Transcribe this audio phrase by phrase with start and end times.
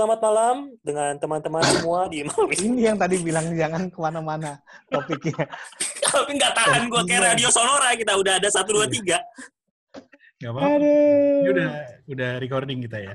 [0.00, 2.88] selamat malam dengan teman-teman semua di malam ini.
[2.88, 4.56] Yang tadi bilang jangan ke mana-mana
[4.88, 5.44] topiknya.
[6.08, 9.20] Tapi nggak tahan gue kayak radio sonora kita udah ada satu dua tiga.
[10.40, 10.80] Gak apa-apa.
[10.80, 11.68] Ini udah
[12.08, 13.14] udah recording kita ya.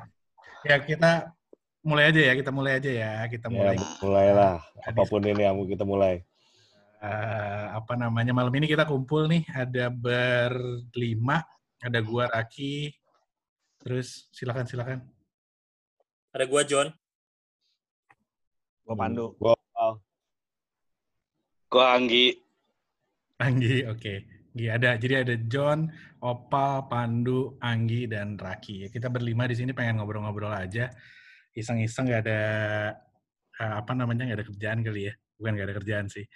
[0.61, 1.33] Ya kita
[1.81, 3.81] mulai aja ya, kita mulai aja ya, kita mulai.
[3.81, 4.55] Ya, mulailah.
[4.85, 6.21] Apa pun ini yang kita mulai.
[7.01, 11.41] Uh, apa namanya malam ini kita kumpul nih ada berlima,
[11.81, 12.93] ada gua Raki,
[13.81, 15.14] terus silakan silakan.
[16.35, 16.87] Ada gua John.
[18.83, 19.31] Gua Pandu.
[19.39, 19.55] Gua
[21.71, 22.35] Gua Anggi.
[23.39, 23.99] Anggi, oke.
[23.99, 24.17] Okay.
[24.51, 24.99] Anggi ada.
[24.99, 25.87] Jadi ada John,
[26.19, 28.91] Opal, Pandu, Anggi, dan Raki.
[28.91, 30.91] Kita berlima di sini pengen ngobrol-ngobrol aja.
[31.55, 32.41] Iseng-iseng gak ada
[33.63, 35.13] uh, apa namanya nggak ada kerjaan kali ya.
[35.39, 36.27] Bukan nggak ada kerjaan sih.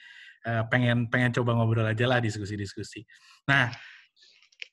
[0.47, 3.03] Uh, pengen pengen coba ngobrol aja lah diskusi-diskusi.
[3.51, 3.67] Nah,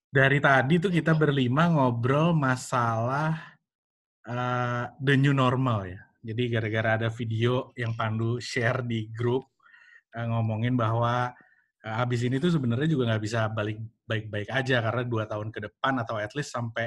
[0.06, 3.55] dari tadi tuh kita berlima ngobrol masalah
[4.28, 6.00] uh, the new normal ya.
[6.26, 9.46] Jadi gara-gara ada video yang Pandu share di grup
[10.14, 11.30] uh, ngomongin bahwa
[11.86, 15.70] uh, habis ini tuh sebenarnya juga nggak bisa balik baik-baik aja karena dua tahun ke
[15.70, 16.86] depan atau at least sampai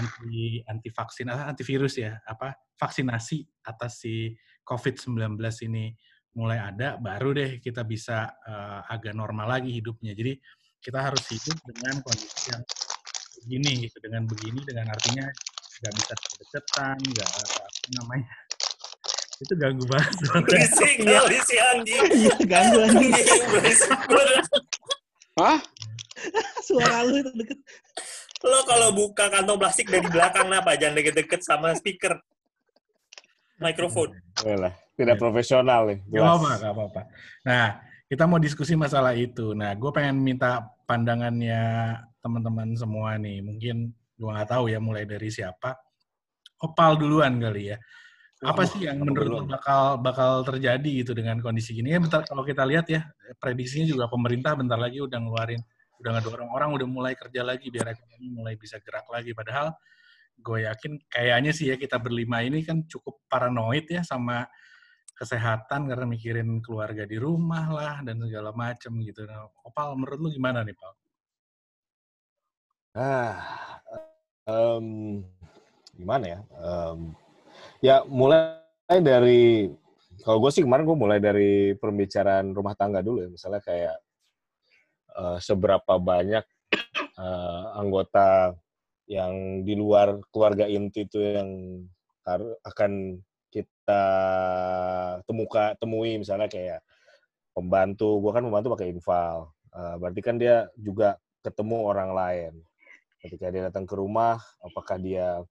[0.00, 4.34] anti anti vaksin antivirus ya apa vaksinasi atas si
[4.68, 5.96] COVID-19 ini
[6.36, 10.14] mulai ada, baru deh kita bisa uh, agak normal lagi hidupnya.
[10.14, 10.38] Jadi
[10.78, 12.62] kita harus hidup dengan kondisi yang
[13.42, 15.26] begini gitu, dengan begini, dengan artinya
[15.78, 17.62] nggak bisa deketan, nggak apa
[17.94, 18.26] namanya
[19.42, 20.14] itu ganggu banget.
[20.42, 22.02] Berisik kali si anjing.
[22.10, 23.12] Iya, ganggu anjing.
[23.54, 23.90] Berisik
[25.38, 25.58] Hah?
[26.66, 27.58] Suara lu itu deket.
[28.42, 30.74] Lo kalau buka kantong plastik dari belakang apa?
[30.74, 32.18] Jangan deket-deket sama speaker.
[33.58, 34.14] Mikrofon.
[34.42, 35.22] lah, tidak Ya.
[35.22, 35.98] profesional nih.
[36.10, 37.00] Gak apa-apa, gak apa-apa.
[37.42, 37.66] Nah,
[38.06, 39.50] kita mau diskusi masalah itu.
[39.54, 43.42] Nah, gue pengen minta pandangannya teman-teman semua nih.
[43.42, 45.78] Mungkin gue nggak tahu ya mulai dari siapa.
[46.58, 47.78] Opal duluan kali ya.
[48.42, 49.46] Apa sih yang menurut duluan?
[49.46, 51.94] bakal bakal terjadi gitu dengan kondisi gini?
[51.94, 53.06] Ya bentar kalau kita lihat ya,
[53.38, 55.62] prediksinya juga pemerintah bentar lagi udah ngeluarin,
[56.02, 59.34] udah ngedorong orang udah mulai kerja lagi biar ekonomi mulai bisa gerak lagi.
[59.34, 59.74] Padahal
[60.38, 64.46] gue yakin kayaknya sih ya kita berlima ini kan cukup paranoid ya sama
[65.18, 69.26] kesehatan karena mikirin keluarga di rumah lah dan segala macem gitu.
[69.26, 70.94] Nah, Opal menurut lu gimana nih, Pal?
[72.94, 73.67] Ah,
[74.48, 74.86] em,
[75.94, 76.40] gimana ya?
[76.56, 76.98] Em,
[77.84, 79.68] ya mulai dari
[80.24, 83.30] kalau gue sih kemarin gue mulai dari pembicaraan rumah tangga dulu ya.
[83.30, 83.96] Misalnya kayak
[85.18, 86.44] eh, seberapa banyak
[87.18, 88.56] eh, anggota
[89.08, 91.48] yang di luar keluarga inti itu yang
[92.60, 93.16] akan
[93.48, 94.04] kita
[95.24, 96.84] temuka temui misalnya kayak
[97.56, 99.48] pembantu gue kan pembantu pakai infal
[99.78, 102.52] Eh, berarti kan dia juga ketemu orang lain
[103.22, 105.42] ketika dia datang ke rumah apakah dia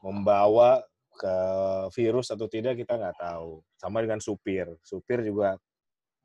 [0.00, 0.84] membawa
[1.14, 1.36] ke
[1.94, 3.62] virus atau tidak kita nggak tahu.
[3.78, 4.66] Sama dengan supir.
[4.82, 5.56] Supir juga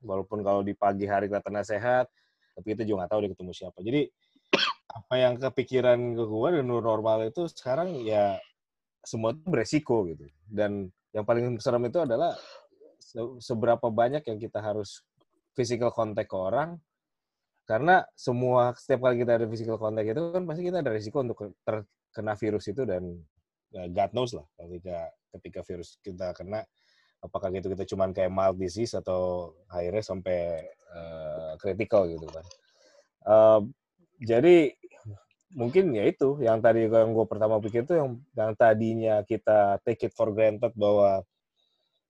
[0.02, 2.08] walaupun kalau di pagi hari kelihatannya sehat
[2.56, 3.78] tapi kita juga nggak tahu dia ketemu siapa.
[3.80, 4.02] Jadi
[4.90, 8.36] apa yang kepikiran ke gue dan normal itu sekarang ya
[9.06, 10.26] semua itu beresiko gitu.
[10.44, 12.34] Dan yang paling serem itu adalah
[12.98, 15.06] se- seberapa banyak yang kita harus
[15.54, 16.78] physical contact ke orang
[17.70, 21.38] karena semua setiap kali kita ada physical contact itu kan pasti kita ada risiko untuk
[21.38, 23.14] ke- terkena virus itu dan
[23.70, 24.98] ya, God knows lah ketika
[25.38, 26.66] ketika virus kita kena
[27.22, 32.44] apakah gitu kita cuman kayak mild disease atau risk sampai eh, critical gitu kan.
[33.30, 33.60] Eh,
[34.26, 34.74] jadi
[35.54, 40.10] mungkin ya itu yang tadi yang gue pertama pikir tuh yang yang tadinya kita take
[40.10, 41.22] it for granted bahwa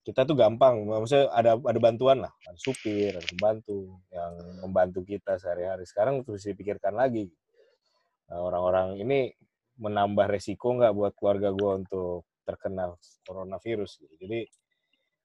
[0.01, 4.33] kita tuh gampang, maksudnya ada ada bantuan lah, ada supir, ada pembantu yang
[4.65, 5.85] membantu kita sehari-hari.
[5.85, 7.29] Sekarang terus dipikirkan lagi,
[8.31, 9.35] Nah, orang-orang ini
[9.83, 12.95] menambah resiko nggak buat keluarga gue untuk terkena
[13.27, 14.07] coronavirus.
[14.07, 14.15] Gitu.
[14.23, 14.41] Jadi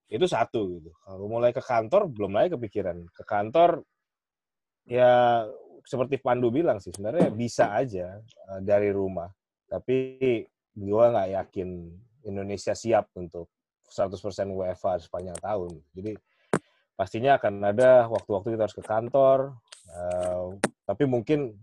[0.09, 0.91] itu satu gitu.
[1.05, 2.97] Kalau mulai ke kantor belum lagi kepikiran.
[3.13, 3.85] Ke kantor
[4.89, 5.45] ya
[5.85, 8.17] seperti Pandu bilang sih sebenarnya bisa aja
[8.49, 9.29] uh, dari rumah.
[9.69, 10.17] Tapi
[10.73, 11.69] gue nggak yakin
[12.25, 13.53] Indonesia siap untuk
[13.89, 14.17] 100%
[14.51, 15.71] WFA sepanjang tahun.
[15.93, 16.11] Jadi
[16.95, 19.39] pastinya akan ada waktu-waktu kita harus ke kantor.
[19.93, 21.57] uh, tapi mungkin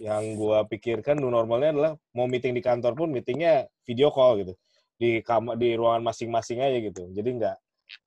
[0.00, 4.54] yang gue pikirkan normalnya adalah mau meeting di kantor pun meetingnya video call gitu
[4.98, 7.06] di kamar di ruangan masing-masing aja gitu.
[7.14, 7.56] Jadi nggak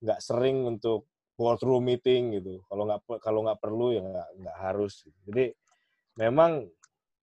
[0.04, 1.08] nggak sering untuk
[1.40, 2.62] boardroom meeting gitu.
[2.68, 4.04] Kalau nggak kalau nggak perlu ya
[4.38, 5.08] nggak harus.
[5.24, 5.56] Jadi
[6.20, 6.68] memang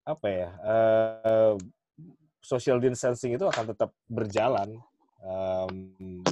[0.08, 1.54] apa ya eh,
[2.40, 4.80] social distancing itu akan tetap berjalan.
[5.18, 6.22] Em,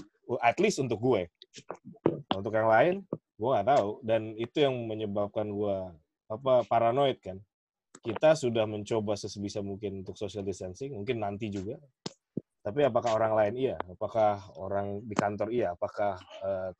[0.42, 1.26] at least untuk gue.
[2.34, 3.88] Untuk yang lain, gue nggak tahu.
[4.02, 5.76] Dan itu yang menyebabkan gue
[6.26, 7.38] apa paranoid kan.
[8.02, 11.80] Kita sudah mencoba sesebisa mungkin untuk social distancing, mungkin nanti juga.
[12.62, 13.76] Tapi apakah orang lain iya?
[13.86, 15.74] Apakah orang di kantor iya?
[15.74, 16.70] Apakah eh,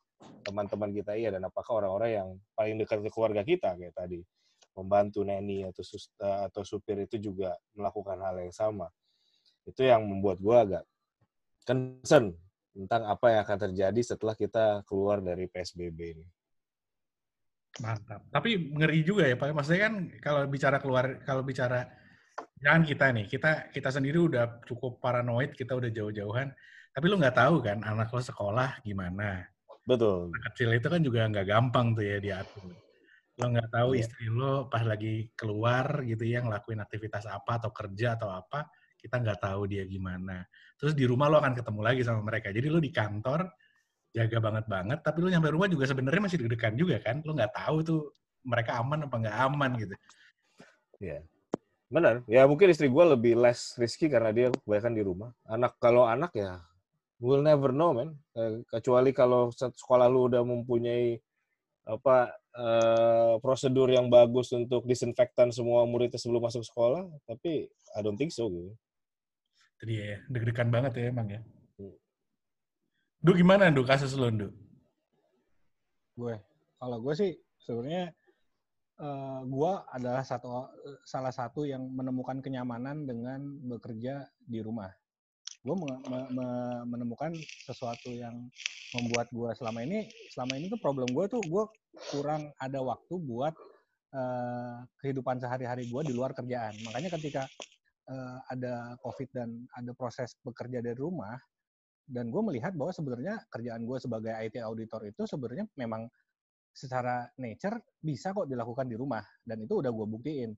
[0.43, 1.31] teman-teman kita iya?
[1.31, 4.19] Dan apakah orang-orang yang paling dekat ke keluarga kita kayak tadi
[4.75, 8.91] membantu neni atau sus- eh, atau supir itu juga melakukan hal yang sama?
[9.63, 10.83] Itu yang membuat gue agak
[11.67, 12.31] concern
[12.71, 16.27] tentang apa yang akan terjadi setelah kita keluar dari PSBB ini.
[17.83, 18.25] Mantap.
[18.31, 19.53] Tapi ngeri juga ya Pak.
[19.53, 19.93] Maksudnya kan
[20.23, 21.85] kalau bicara keluar, kalau bicara
[22.57, 26.49] jangan kita nih, kita kita sendiri udah cukup paranoid, kita udah jauh-jauhan.
[26.95, 29.45] Tapi lu nggak tahu kan anak lo sekolah gimana.
[29.85, 30.33] Betul.
[30.33, 32.73] Anak kecil itu kan juga nggak gampang tuh ya diatur.
[33.37, 34.01] Lo nggak tahu Iya.
[34.01, 38.65] istri lo pas lagi keluar gitu ya ngelakuin aktivitas apa atau kerja atau apa,
[39.07, 40.43] kita nggak tahu dia gimana.
[40.75, 42.51] Terus di rumah lo akan ketemu lagi sama mereka.
[42.51, 43.47] Jadi lo di kantor
[44.11, 47.23] jaga banget banget, tapi lo nyampe rumah juga sebenarnya masih deg-degan juga kan.
[47.23, 48.01] Lo nggak tahu tuh
[48.43, 49.95] mereka aman apa nggak aman gitu.
[50.99, 51.19] Iya.
[51.87, 52.27] Benar.
[52.27, 55.31] Ya mungkin istri gue lebih less risky karena dia kebanyakan di rumah.
[55.47, 56.59] Anak kalau anak ya
[57.21, 58.13] we'll never know man.
[58.35, 61.17] Eh, Kecuali kalau sekolah lu udah mempunyai
[61.87, 68.19] apa eh, prosedur yang bagus untuk disinfektan semua muridnya sebelum masuk sekolah, tapi I don't
[68.19, 68.75] think so gitu.
[69.77, 71.41] Jadi ya deg-degan banget ya emang ya.
[71.77, 71.95] Hmm.
[73.21, 74.49] Du gimana Du kasus lo Du?
[76.17, 76.33] gue
[76.81, 77.31] kalau gue sih
[77.61, 78.09] sebenarnya
[78.97, 80.65] eh, gue adalah satu
[81.05, 83.37] salah satu yang menemukan kenyamanan dengan
[83.69, 84.89] bekerja di rumah
[85.61, 88.33] gue me- me- me- menemukan sesuatu yang
[88.97, 91.63] membuat gue selama ini selama ini tuh problem gue tuh gue
[92.09, 93.53] kurang ada waktu buat
[94.17, 97.45] eh, kehidupan sehari-hari gue di luar kerjaan makanya ketika
[98.07, 101.35] eh, ada covid dan ada proses bekerja dari rumah
[102.07, 106.07] dan gue melihat bahwa sebenarnya kerjaan gue sebagai IT auditor itu sebenarnya memang
[106.71, 110.51] secara nature bisa kok dilakukan di rumah dan itu udah gue buktiin.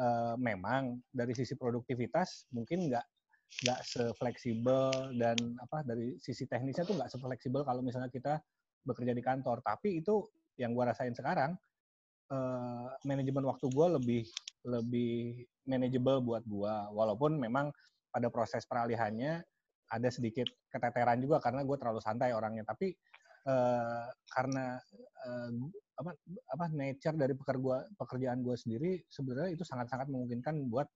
[0.00, 3.06] Eh, memang dari sisi produktivitas mungkin nggak
[3.50, 8.42] nggak sefleksibel dan apa dari sisi teknisnya tuh nggak sefleksibel kalau misalnya kita
[8.82, 9.62] bekerja di kantor.
[9.62, 10.26] Tapi itu
[10.58, 11.54] yang gue rasain sekarang
[12.30, 14.22] eh, manajemen waktu gue lebih
[14.66, 17.74] lebih manageable buat gue walaupun memang
[18.10, 19.42] pada proses peralihannya
[19.90, 22.62] ada sedikit keteteran juga karena gue terlalu santai orangnya.
[22.62, 22.94] Tapi
[23.46, 24.78] eh, karena
[25.26, 25.50] eh,
[26.00, 26.10] apa
[26.56, 30.86] apa nature dari pekerja pekerjaan gue sendiri sebenarnya itu sangat-sangat memungkinkan buat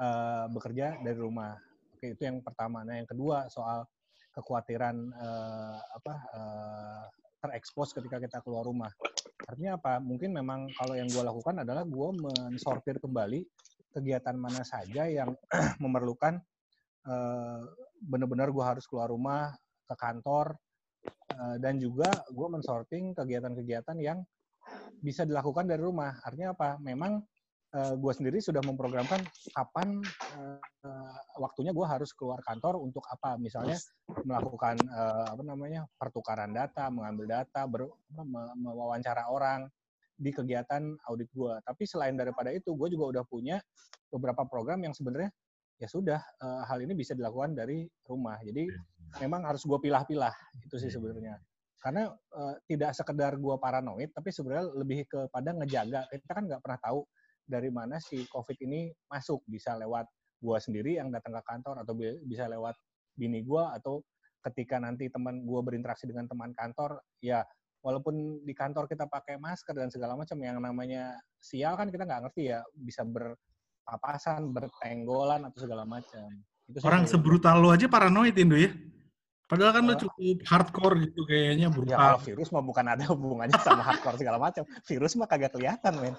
[0.00, 1.56] eh, bekerja dari rumah.
[1.96, 2.84] Oke itu yang pertama.
[2.84, 3.88] Nah yang kedua soal
[4.36, 7.04] kekhawatiran eh, apa eh,
[7.46, 8.90] terekspos ketika kita keluar rumah
[9.46, 13.46] artinya apa mungkin memang kalau yang gue lakukan adalah gue mensortir kembali
[13.94, 15.30] kegiatan mana saja yang
[15.82, 16.42] memerlukan
[17.06, 17.60] eh,
[18.02, 19.54] benar-benar gue harus keluar rumah
[19.86, 20.58] ke kantor
[21.30, 24.20] eh, dan juga gue mensorting kegiatan-kegiatan yang
[25.00, 26.18] bisa dilakukan dari rumah.
[26.26, 26.76] Artinya apa?
[26.82, 27.22] Memang
[27.74, 29.20] gue sendiri sudah memprogramkan
[29.52, 30.00] kapan
[30.38, 33.36] eh, eh, waktunya gue harus keluar kantor untuk apa?
[33.36, 33.76] Misalnya
[34.24, 37.90] melakukan eh, apa namanya pertukaran data, mengambil data, ber,
[38.56, 39.68] mewawancara orang
[40.16, 41.54] di kegiatan audit gue.
[41.60, 43.60] Tapi selain daripada itu, gue juga udah punya
[44.08, 45.28] beberapa program yang sebenarnya
[45.76, 48.40] ya sudah eh, hal ini bisa dilakukan dari rumah.
[48.40, 48.64] Jadi
[49.20, 50.32] memang harus gue pilah-pilah
[50.64, 51.36] itu sih sebenarnya.
[51.76, 56.08] Karena eh, tidak sekedar gue paranoid, tapi sebenarnya lebih kepada ngejaga.
[56.08, 57.04] Kita kan nggak pernah tahu
[57.46, 59.40] dari mana si COVID ini masuk.
[59.46, 60.04] Bisa lewat
[60.36, 62.74] gue sendiri yang datang ke kantor, atau bi- bisa lewat
[63.16, 64.02] bini gue, atau
[64.44, 67.40] ketika nanti teman gue berinteraksi dengan teman kantor, ya
[67.80, 72.28] walaupun di kantor kita pakai masker dan segala macam, yang namanya sial kan kita nggak
[72.28, 76.26] ngerti ya, bisa berpapasan, bertenggolan, atau segala macam.
[76.66, 77.10] Itu Orang gua.
[77.14, 78.74] sebrutal lo aja paranoid Indo ya.
[79.46, 80.00] Padahal kan lo Oh.
[80.02, 81.94] cukup hardcore gitu kayaknya Ya brutal.
[81.98, 84.66] kalau virus mah bukan ada hubungannya sama hardcore segala macam.
[84.82, 86.14] Virus mah kagak kelihatan, men.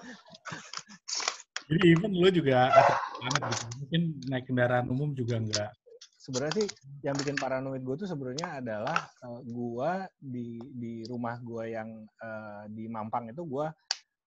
[1.68, 2.72] Jadi even lo juga
[3.20, 3.64] banget gitu.
[3.84, 5.70] Mungkin naik kendaraan umum juga nggak.
[6.16, 6.68] Sebenarnya sih
[7.04, 12.64] yang bikin paranoid gue tuh sebenarnya adalah eh, gua di di rumah gua yang eh,
[12.72, 13.68] di Mampang itu gua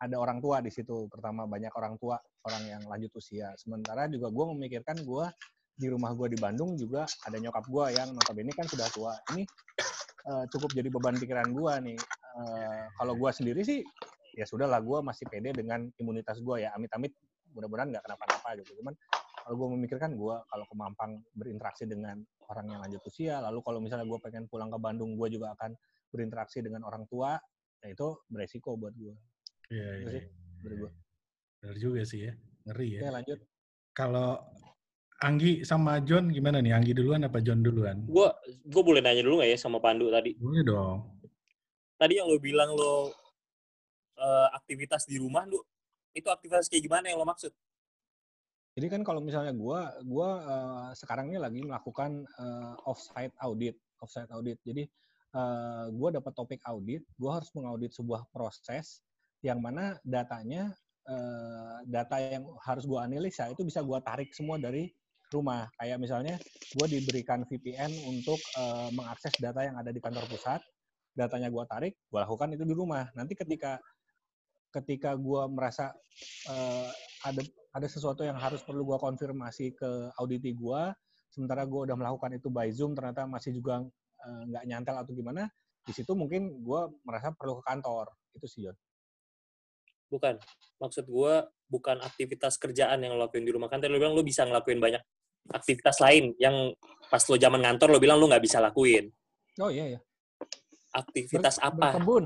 [0.01, 1.05] ada orang tua di situ.
[1.09, 3.53] Pertama banyak orang tua, orang yang lanjut usia.
[3.57, 5.29] Sementara juga gua memikirkan gua
[5.77, 9.13] di rumah gua di Bandung juga ada nyokap gua yang notabene kan sudah tua.
[9.33, 9.45] Ini
[10.25, 11.97] eh, cukup jadi beban pikiran gua nih.
[12.37, 13.85] Eh, kalau gua sendiri sih
[14.37, 16.69] ya sudahlah gua masih pede dengan imunitas gua ya.
[16.77, 17.17] Amit-amit
[17.57, 18.77] mudah-mudahan nggak kenapa-napa gitu.
[18.85, 18.93] Cuman
[19.47, 22.19] kalau gue memikirkan gue kalau ke Mampang berinteraksi dengan
[22.51, 25.71] orang yang lanjut usia, lalu kalau misalnya gue pengen pulang ke Bandung, gue juga akan
[26.11, 27.39] berinteraksi dengan orang tua,
[27.79, 29.15] ya itu beresiko buat gue.
[29.71, 30.15] Iya, Itu iya.
[30.19, 30.23] sih
[30.67, 30.91] dari gue.
[31.63, 32.33] Benar juga sih ya.
[32.67, 32.99] Ngeri ya.
[32.99, 33.39] Oke lanjut.
[33.95, 34.29] Kalau
[35.17, 36.77] Anggi sama John gimana nih?
[36.77, 38.05] Anggi duluan apa John duluan?
[38.05, 38.29] Gue
[38.67, 40.37] gue boleh nanya dulu nggak ya sama Pandu tadi?
[40.37, 40.97] Boleh dong.
[41.97, 43.09] Tadi yang lo bilang lo
[44.27, 45.63] eh, aktivitas di rumah, lu
[46.11, 47.53] itu aktivitas kayak gimana yang lo maksud?
[48.77, 54.29] Jadi kan kalau misalnya gua gua uh, sekarang ini lagi melakukan uh, offsite audit, offsite
[54.29, 54.61] audit.
[54.61, 54.85] Jadi
[55.33, 59.01] uh, gua dapat topik audit, gua harus mengaudit sebuah proses
[59.41, 60.69] yang mana datanya
[61.09, 64.93] uh, data yang harus gua analisa itu bisa gua tarik semua dari
[65.31, 65.67] rumah.
[65.75, 66.35] Kayak misalnya
[66.75, 70.63] gue diberikan VPN untuk uh, mengakses data yang ada di kantor pusat,
[71.15, 73.09] datanya gue tarik, gue lakukan itu di rumah.
[73.15, 73.79] Nanti ketika
[74.73, 75.91] ketika gue merasa
[76.49, 76.89] uh,
[77.25, 77.41] ada
[77.73, 80.81] ada sesuatu yang harus perlu gue konfirmasi ke auditi gue,
[81.29, 83.85] sementara gue udah melakukan itu by Zoom, ternyata masih juga
[84.23, 85.45] nggak uh, nyantel atau gimana,
[85.85, 88.11] di situ mungkin gue merasa perlu ke kantor.
[88.35, 88.77] Itu sih, John.
[90.07, 90.35] Bukan.
[90.79, 91.33] Maksud gue
[91.67, 93.67] bukan aktivitas kerjaan yang lo lakuin di rumah.
[93.67, 95.03] Kan tadi lo bilang lo bisa ngelakuin banyak
[95.51, 96.75] aktivitas lain yang
[97.07, 99.07] pas lo zaman ngantor lo bilang lo nggak bisa lakuin.
[99.59, 99.99] Oh iya ya.
[100.95, 101.87] Aktivitas Ber, apa?
[101.99, 102.23] Berkebun,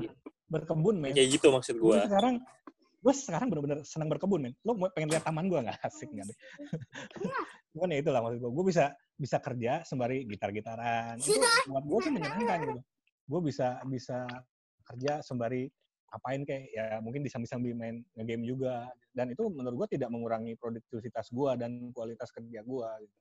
[0.52, 1.16] berkebun men.
[1.16, 1.96] Kayak gitu maksud gue.
[2.04, 2.34] Sekarang
[3.02, 4.54] gue sekarang benar-benar senang berkebun men.
[4.60, 6.38] Lo mau pengen lihat taman gue nggak asik nggak deh?
[7.72, 8.52] Cuman ya itulah maksud gue.
[8.52, 8.84] Gue bisa
[9.16, 11.16] bisa kerja sembari gitar-gitaran.
[11.16, 11.40] Itu
[11.72, 12.80] buat gue sih menyenangkan gitu.
[13.24, 14.28] Gue bisa bisa
[14.84, 15.64] kerja sembari
[16.12, 18.84] apain kayak ya mungkin bisa sambil main ngegame juga
[19.16, 23.16] dan itu menurut gue tidak mengurangi produktivitas gue dan kualitas kerja gue gitu.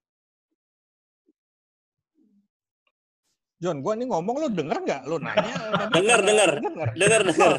[3.62, 5.02] John, gue ini ngomong lo denger nggak?
[5.06, 5.54] Lo nanya?
[5.94, 7.54] denger, denger, denger, denger, denger,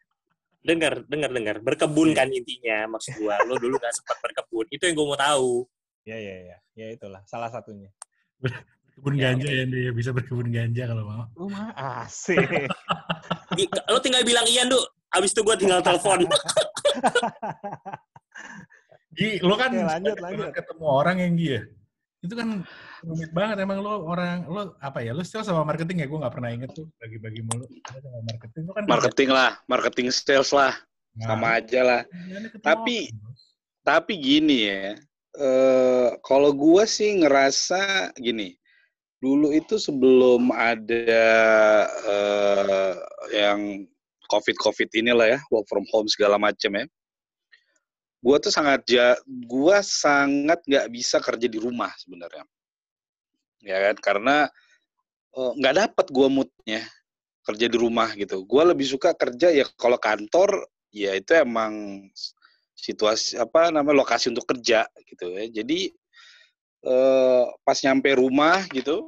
[0.70, 1.56] denger, denger, denger.
[1.66, 3.34] Berkebun kan intinya maksud gue.
[3.50, 4.70] Lo dulu nggak sempat berkebun.
[4.70, 5.66] Itu yang gue mau tahu.
[6.06, 7.90] Ya, ya, ya, ya itulah salah satunya.
[8.38, 11.24] Berkebun ganja ya, dia bisa berkebun ganja kalau mau.
[11.34, 11.74] Lu mah
[12.06, 12.38] asik.
[13.92, 14.78] lo tinggal bilang Ian, Du.
[15.12, 16.24] Abis itu gue tinggal telepon.
[19.12, 20.48] Gi, lo kan Oke, lanjut, lanjut.
[20.56, 21.60] ketemu orang yang dia.
[22.22, 22.62] Itu kan
[23.02, 26.34] rumit banget emang lo orang lo apa ya lo sales sama marketing ya gue nggak
[26.38, 30.72] pernah inget tuh bagi-bagi mulu sama marketing lo kan Marketing lah, marketing sales lah,
[31.12, 32.02] Nah, sama aja lah.
[32.08, 33.06] ketemu Tapi-?
[33.82, 34.94] Tapi gini ya,
[35.42, 38.54] eh kalau gua sih ngerasa gini,
[39.18, 41.18] dulu itu sebelum ada
[42.06, 42.94] eh
[43.34, 43.82] yang
[44.30, 46.86] covid-covid inilah ya, work from home segala macam ya,
[48.22, 52.46] gua tuh sangat ja, gua sangat nggak bisa kerja di rumah sebenarnya,
[53.66, 53.96] ya kan?
[53.98, 54.36] Karena
[55.34, 56.86] eh, nggak dapat gua moodnya
[57.42, 58.46] kerja di rumah gitu.
[58.46, 62.06] Gua lebih suka kerja ya kalau kantor ya itu emang
[62.78, 65.50] situasi apa namanya lokasi untuk kerja gitu ya.
[65.50, 65.90] Jadi
[66.86, 69.02] eh, pas nyampe rumah gitu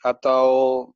[0.00, 0.88] atau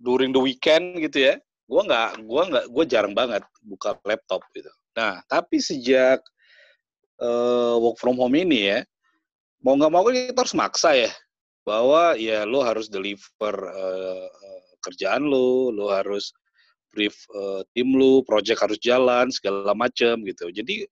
[0.00, 1.34] during the weekend gitu ya,
[1.68, 4.72] gua nggak gua nggak gua jarang banget buka laptop gitu.
[4.96, 6.24] Nah tapi sejak
[7.22, 8.78] eh, work from home ini ya,
[9.62, 11.10] mau nggak mau kan kita harus maksa ya
[11.66, 14.26] bahwa ya lo harus deliver eh,
[14.80, 16.32] kerjaan lo, lo harus
[16.94, 20.48] brief eh, tim lo, project harus jalan segala macam gitu.
[20.48, 20.88] Jadi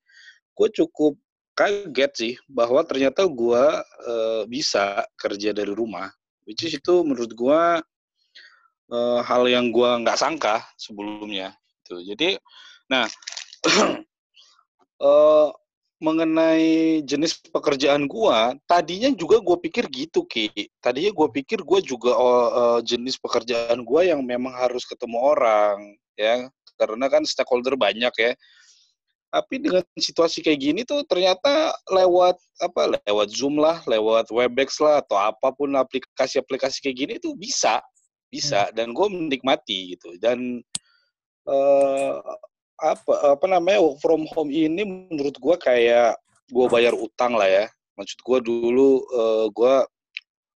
[0.56, 1.16] gue cukup
[1.56, 3.64] kaget sih bahwa ternyata gue
[4.04, 6.12] uh, bisa kerja dari rumah,
[6.44, 7.62] which is itu menurut gue
[8.92, 11.56] uh, hal yang gue nggak sangka sebelumnya.
[11.80, 12.12] Gitu.
[12.12, 12.30] Jadi,
[12.92, 13.08] nah
[15.00, 15.48] uh,
[15.96, 18.38] mengenai jenis pekerjaan gue,
[18.68, 20.52] tadinya juga gue pikir gitu ki.
[20.84, 26.52] Tadinya gue pikir gue juga uh, jenis pekerjaan gue yang memang harus ketemu orang, ya,
[26.76, 28.32] karena kan stakeholder banyak ya.
[29.32, 35.00] Tapi dengan situasi kayak gini tuh ternyata lewat apa lewat Zoom lah, lewat Webex lah
[35.04, 37.80] atau apa pun aplikasi-aplikasi kayak gini tuh bisa
[38.28, 38.68] bisa.
[38.72, 40.16] Dan gue menikmati gitu.
[40.20, 40.60] Dan
[41.48, 42.16] uh,
[42.76, 46.16] apa apa namanya work from home ini menurut gue kayak
[46.52, 47.66] gue bayar utang lah ya
[47.96, 49.74] maksud gue dulu uh, gue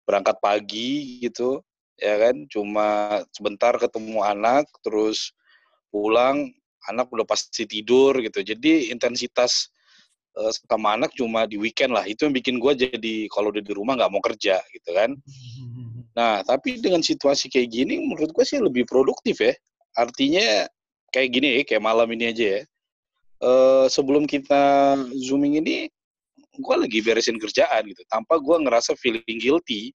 [0.04, 1.64] berangkat pagi gitu
[1.96, 5.32] ya kan cuma sebentar ketemu anak terus
[5.88, 6.52] pulang
[6.88, 8.40] anak udah pasti tidur gitu.
[8.40, 9.68] Jadi intensitas
[10.38, 12.06] uh, sama anak cuma di weekend lah.
[12.08, 15.12] Itu yang bikin gue jadi kalau udah di rumah nggak mau kerja gitu kan.
[16.10, 19.54] Nah tapi dengan situasi kayak gini menurut gue sih lebih produktif ya.
[19.94, 20.66] Artinya
[21.10, 22.62] kayak gini ya, kayak malam ini aja ya.
[23.40, 24.94] Uh, sebelum kita
[25.26, 25.88] zooming ini,
[26.56, 28.02] gue lagi beresin kerjaan gitu.
[28.06, 29.92] Tanpa gue ngerasa feeling guilty.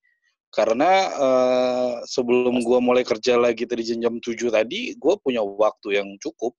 [0.55, 6.15] Karena uh, sebelum gue mulai kerja lagi tadi jam 7 tadi, gue punya waktu yang
[6.23, 6.55] cukup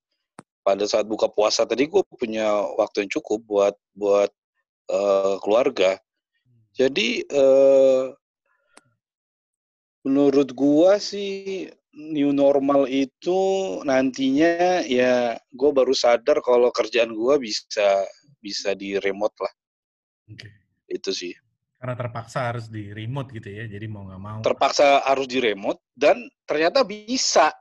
[0.60, 4.28] pada saat buka puasa tadi gue punya waktu yang cukup buat buat
[4.90, 5.98] uh, keluarga.
[6.76, 8.12] Jadi uh,
[10.04, 13.40] menurut gua sih new normal itu
[13.88, 18.04] nantinya ya gue baru sadar kalau kerjaan gua bisa
[18.38, 19.52] bisa di remote lah.
[20.28, 20.48] Oke.
[20.86, 21.32] Itu sih.
[21.76, 24.40] Karena terpaksa harus di remote gitu ya, jadi mau nggak mau.
[24.44, 27.52] Terpaksa harus di remote dan ternyata bisa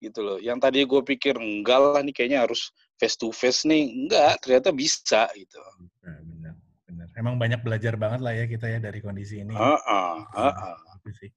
[0.00, 0.38] gitu loh.
[0.40, 4.72] Yang tadi gue pikir enggak lah nih kayaknya harus face to face nih, enggak ternyata
[4.72, 5.60] bisa gitu.
[6.02, 6.54] Nah, benar,
[6.88, 7.06] benar.
[7.18, 9.52] emang banyak belajar banget lah ya kita ya dari kondisi ini.
[9.52, 10.74] Heeh, heeh.
[11.02, 11.30] Gitu sih.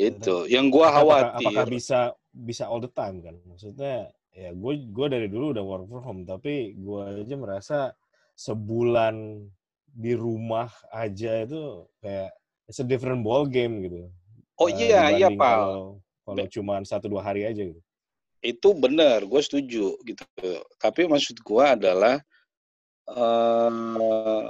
[0.00, 1.44] Itu yang gua apakah, khawatir.
[1.44, 1.98] apakah bisa
[2.32, 3.36] bisa all the time kan?
[3.44, 7.78] Maksudnya ya gue gue dari dulu udah work from home tapi gue aja merasa
[8.38, 9.42] sebulan
[9.90, 12.30] di rumah aja itu kayak
[12.70, 14.08] it's a different ball game gitu.
[14.56, 15.60] Oh Eh, iya, iya, Pal.
[15.66, 15.84] Kalau
[16.24, 17.82] kalau cuma satu dua hari aja gitu.
[18.40, 20.24] Itu benar, gue setuju gitu.
[20.80, 22.22] Tapi maksud gua adalah
[23.10, 24.46] eh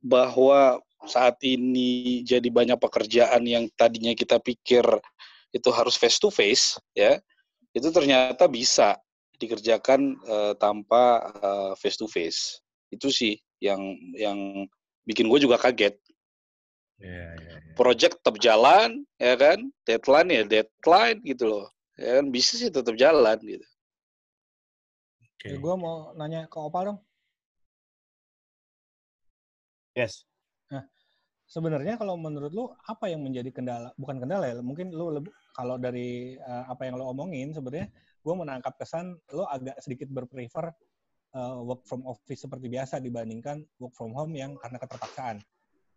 [0.00, 4.84] bahwa saat ini jadi banyak pekerjaan yang tadinya kita pikir
[5.50, 7.18] itu harus face to face, ya,
[7.72, 8.98] itu ternyata bisa
[9.40, 12.60] dikerjakan eh, tanpa eh, face to face.
[12.92, 13.80] Itu sih yang
[14.14, 14.68] yang
[15.08, 15.96] bikin gue juga kaget.
[17.00, 17.74] Iya, iya, iya.
[17.74, 19.72] Project tetap jalan, ya kan?
[19.88, 21.66] Deadline ya deadline gitu loh.
[21.96, 23.66] Ya kan bisnis ya tetap jalan gitu.
[25.40, 25.56] Oke.
[25.56, 26.98] gue mau nanya ke Opal dong.
[29.96, 30.29] Yes.
[31.50, 33.90] Sebenarnya kalau menurut lu apa yang menjadi kendala?
[33.98, 37.90] Bukan kendala ya, mungkin lu lebih, kalau dari eh, apa yang lu omongin sebenarnya
[38.22, 40.70] gue menangkap kesan lu agak sedikit berprefer
[41.34, 45.42] eh, work from office seperti biasa dibandingkan work from home yang karena keterpaksaan.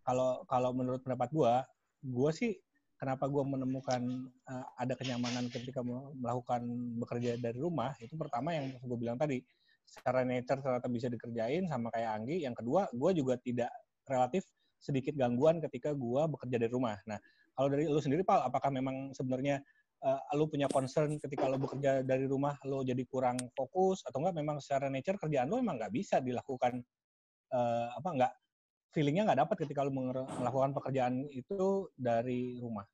[0.02, 1.54] Kalau kalau menurut pendapat gue,
[2.02, 2.58] gue sih
[2.98, 4.02] kenapa gue menemukan
[4.50, 6.66] eh, ada kenyamanan ketika me- melakukan
[6.98, 9.38] bekerja dari rumah itu pertama yang gue bilang tadi
[9.86, 12.42] secara nature ternyata bisa dikerjain sama kayak Anggi.
[12.42, 13.70] Yang kedua, gue juga tidak
[14.10, 14.50] relatif
[14.84, 17.00] sedikit gangguan ketika gua bekerja dari rumah.
[17.08, 17.16] Nah,
[17.56, 19.64] kalau dari lu sendiri, Pal, apakah memang sebenarnya
[20.04, 24.36] eh, lu punya concern ketika lu bekerja dari rumah, lu jadi kurang fokus atau enggak
[24.44, 26.84] memang secara nature kerjaan lu memang nggak bisa dilakukan
[27.56, 28.34] eh, apa enggak
[28.94, 32.86] feelingnya nggak dapat ketika lu melakukan pekerjaan itu dari rumah.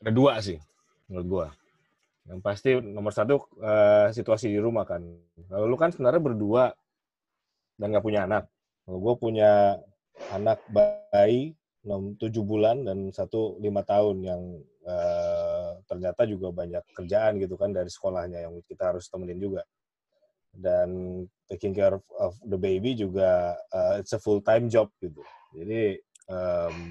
[0.00, 0.56] Ada dua sih
[1.12, 1.46] menurut gua.
[2.24, 5.04] Yang pasti nomor satu eh, situasi di rumah kan.
[5.50, 6.72] Kalau lu kan sebenarnya berdua
[7.76, 8.48] dan nggak punya anak.
[8.90, 9.78] Kalau gue punya
[10.34, 11.54] anak bayi
[11.86, 14.42] 6, 7 bulan dan satu lima tahun yang
[14.82, 19.62] eh, ternyata juga banyak kerjaan gitu kan dari sekolahnya yang kita harus temenin juga.
[20.50, 25.22] Dan taking care of, of the baby juga eh, it's a full time job gitu.
[25.54, 26.02] Jadi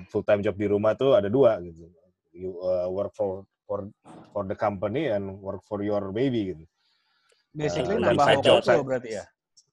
[0.08, 1.84] full time job di rumah tuh ada dua gitu.
[2.32, 3.92] You uh, work for for
[4.32, 6.64] for the company and work for your baby gitu.
[7.52, 9.28] Basically dan nambah job, side- berarti ya.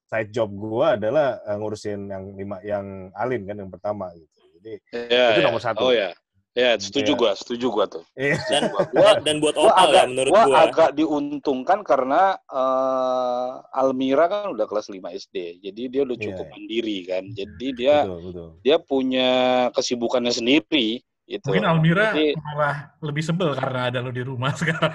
[0.07, 4.43] Side job gua adalah uh, ngurusin yang lima yang Alin kan yang pertama gitu.
[4.57, 4.73] Jadi
[5.13, 5.47] Ya, Itu ya.
[5.47, 5.81] nomor satu.
[5.81, 6.11] Oh ya.
[6.57, 7.21] Ya, setuju Iya.
[7.21, 8.01] gua, setuju gua tuh.
[8.17, 8.41] iya.
[8.49, 10.57] Dan Gua dan buat gua opal agak, ya menurut gua gua.
[10.65, 15.37] agak diuntungkan karena eh, Almira kan udah kelas 5 SD.
[15.61, 16.53] Jadi dia udah Iya, cukup iya.
[16.57, 17.25] mandiri kan.
[17.29, 18.49] Jadi dia betul betul.
[18.63, 19.31] dia punya
[19.71, 21.51] kesibukannya sendiri gitu.
[21.51, 24.95] Mungkin Almira Jadi- malah lebih sebel karena ada lo di rumah sekarang.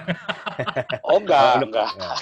[1.04, 1.90] Oh enggak, Udah- enggak.
[1.92, 2.12] ya.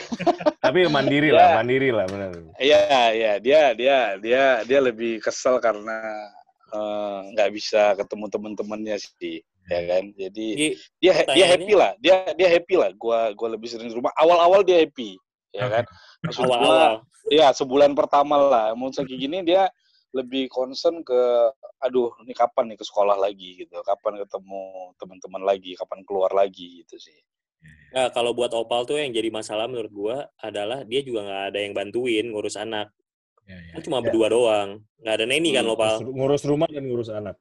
[0.59, 1.39] Tapi mandiri Ya.
[1.39, 2.31] lah, mandiri lah benar.
[2.59, 2.81] Iya,
[3.15, 5.99] iya, dia dia dia dia lebih kesel karena
[6.71, 10.05] eh, nggak bisa ketemu teman-temannya sih, ya kan.
[10.15, 10.69] Jadi Gi,
[10.99, 12.91] dia dia happy lah, dia dia happy lah.
[12.95, 14.11] Gua gua lebih sering di rumah.
[14.15, 15.15] Awal-awal dia happy,
[15.51, 15.85] ya kan.
[16.23, 16.95] Maksud gua, awal-awal.
[17.31, 18.67] ya sebulan pertama lah.
[18.75, 19.71] Mau kayak gini dia
[20.11, 21.21] lebih concern ke,
[21.79, 26.83] aduh, ini kapan nih ke sekolah lagi gitu, kapan ketemu teman-teman lagi, kapan keluar lagi
[26.83, 27.15] gitu sih.
[27.95, 31.59] Nah, kalau buat Opal tuh yang jadi masalah menurut gua adalah dia juga nggak ada
[31.59, 32.91] yang bantuin ngurus anak.
[33.47, 33.73] Ya, ya.
[33.77, 34.05] Kan cuma Ya.
[34.07, 34.69] berdua doang.
[35.03, 35.95] Nggak ada neni kan Hmm, Opal?
[36.07, 37.37] Ngurus, rumah dan ngurus anak.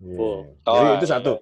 [0.00, 0.16] Iya.
[0.16, 0.40] Full.
[0.64, 1.12] Jadi Oh, itu iya.
[1.12, 1.32] satu,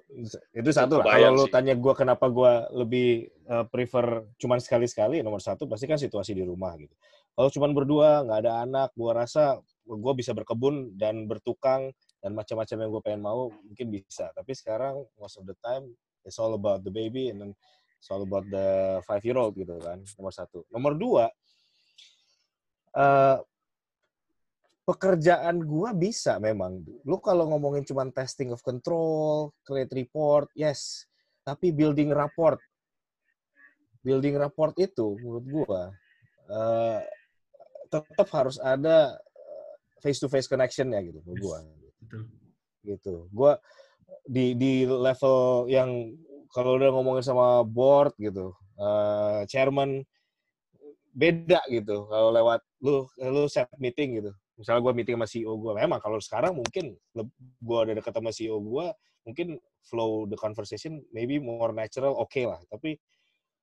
[0.51, 1.05] itu satu lah.
[1.07, 1.51] Kalau lu sih.
[1.55, 6.43] tanya gua kenapa gua lebih uh, prefer cuman sekali-sekali, nomor satu pasti kan situasi di
[6.43, 6.91] rumah gitu.
[7.39, 12.75] Kalau cuman berdua, nggak ada anak, gua rasa gua bisa berkebun dan bertukang dan macam-macam
[12.83, 14.27] yang gue pengen mau mungkin bisa.
[14.35, 15.87] Tapi sekarang most of the time
[16.27, 17.51] it's all about the baby and then
[17.95, 20.03] it's all about the five year old gitu kan.
[20.19, 20.67] Nomor satu.
[20.67, 21.31] Nomor dua,
[22.99, 23.39] eh
[24.83, 26.83] pekerjaan gua bisa memang.
[27.07, 31.07] Lu kalau ngomongin cuman testing of control, create report, yes.
[31.47, 32.59] Tapi building rapport,
[34.03, 35.81] building rapport itu menurut gua
[36.51, 36.99] eh,
[37.89, 39.17] tetap harus ada
[39.99, 41.57] face to face connection ya gitu menurut gua.
[41.99, 42.23] Betul.
[42.85, 43.13] Gitu.
[43.33, 43.53] Gua
[44.25, 46.13] di di level yang
[46.49, 50.01] kalau udah ngomongin sama board gitu, eh, chairman
[51.13, 55.73] beda gitu kalau lewat lu lu set meeting gitu misalnya gue meeting sama CEO gue
[55.75, 56.95] memang kalau sekarang mungkin
[57.59, 58.85] gue udah deket sama CEO gue
[59.25, 59.47] mungkin
[59.83, 62.95] flow the conversation maybe more natural oke lah tapi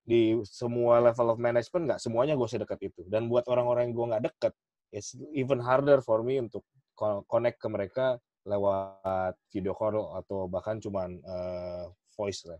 [0.07, 4.07] di semua level of management nggak semuanya gue sedekat itu dan buat orang-orang yang gue
[4.15, 4.53] nggak deket
[4.95, 6.63] it's even harder for me untuk
[6.95, 8.15] co- connect ke mereka
[8.47, 12.59] lewat video call atau bahkan cuman eh, voice lah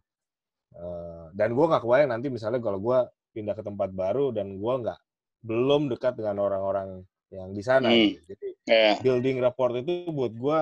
[0.76, 3.00] Eh, dan gue nggak kebayang nanti misalnya kalau gue
[3.34, 5.00] pindah ke tempat baru dan gue nggak
[5.48, 7.90] belum dekat dengan orang-orang yang di sana.
[7.90, 8.14] Hmm.
[8.14, 8.36] gitu.
[8.36, 9.00] Jadi Ya.
[9.00, 10.58] building rapport itu buat gue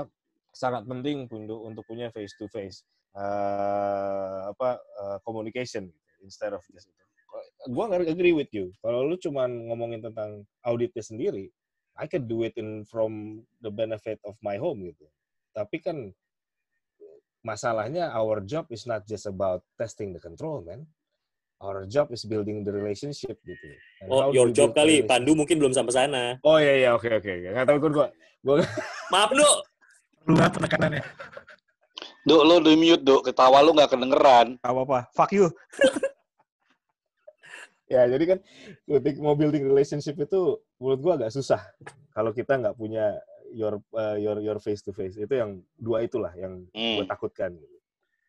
[0.53, 2.85] sangat penting untuk untuk punya face to face
[4.45, 5.89] apa uh, communication
[6.25, 7.03] instead of just itu.
[7.69, 8.73] Gue nggak agree with you.
[8.81, 11.53] Kalau lu cuman ngomongin tentang auditnya sendiri,
[11.95, 15.05] I can do it in from the benefit of my home gitu.
[15.55, 16.11] Tapi kan
[17.45, 20.83] masalahnya our job is not just about testing the control, man.
[21.63, 23.69] Our job is building the relationship gitu.
[24.03, 25.07] And Oh, your you job kali.
[25.07, 26.23] Pandu mungkin belum sampai sana.
[26.43, 27.31] Oh iya iya oke oke.
[27.31, 28.07] Nggak tahu gue gue
[28.43, 28.55] gue
[29.13, 29.47] Maaf, Nu.
[30.27, 31.03] Lu banget penekanannya.
[32.25, 33.21] Duk, lo di mute, Duk.
[33.29, 34.57] Ketawa lu nggak kedengeran.
[34.59, 34.99] Gak apa-apa.
[35.13, 35.47] Fuck you.
[37.85, 38.39] ya jadi kan
[38.87, 41.61] ketika mau building relationship itu menurut gua agak susah
[42.11, 43.13] kalau kita nggak punya
[43.53, 46.97] your uh, your your face to face itu yang dua itulah yang Hmm.
[46.99, 47.53] gue takutkan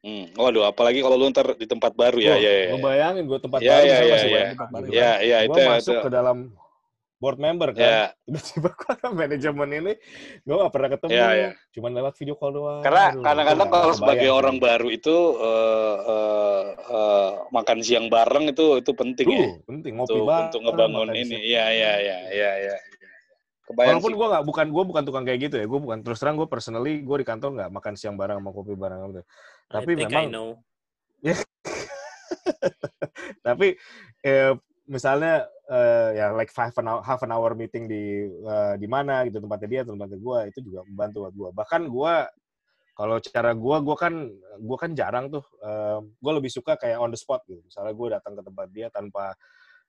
[0.06, 0.30] Hmm.
[0.38, 2.30] Waduh, apalagi kalau lu ntar di tempat baru ya.
[2.30, 2.70] Oh, ya, ya.
[2.70, 4.44] lu bayangin gue tempat Ya, baru ya, ya, masih ya.
[4.54, 5.02] tempat baru Ya, kan.
[5.26, 6.04] Ya, ya, masuk itu.
[6.06, 6.36] ke dalam
[7.16, 9.92] board member kan Ya, tiba-tiba gua sama manajemen ini
[10.44, 11.50] gue gak pernah ketemu Ya, ya.
[11.72, 15.96] cuman lewat video call doang karena Aduh, kadang-kadang kalau sebagai kebayang orang baru itu eh,
[16.04, 19.38] eh, eh, makan siang bareng itu itu penting ya.
[19.40, 21.36] Tuh, penting ngopi Untuk, bareng untuk ngebangun ini.
[21.40, 22.76] Iya, iya, iya, iya, iya.
[23.66, 26.38] Kebayang Walaupun gue nggak bukan gue bukan tukang kayak gitu ya, gue bukan terus terang
[26.38, 29.22] gue personally gue di kantor nggak makan siang bareng sama kopi bareng gitu.
[29.66, 30.48] Tapi I think I memang know.
[33.46, 33.74] tapi
[34.22, 34.52] eh,
[34.86, 39.26] misalnya eh, ya like five an hour, half an hour meeting di eh, di mana
[39.26, 41.50] gitu tempatnya dia tempatnya gue itu juga membantu buat gue.
[41.54, 42.14] Bahkan gue
[42.96, 44.14] kalau cara gue gue kan
[44.56, 45.44] gue kan jarang tuh
[46.16, 47.60] gue lebih suka kayak on the spot gitu.
[47.60, 49.36] Misalnya gue datang ke tempat dia tanpa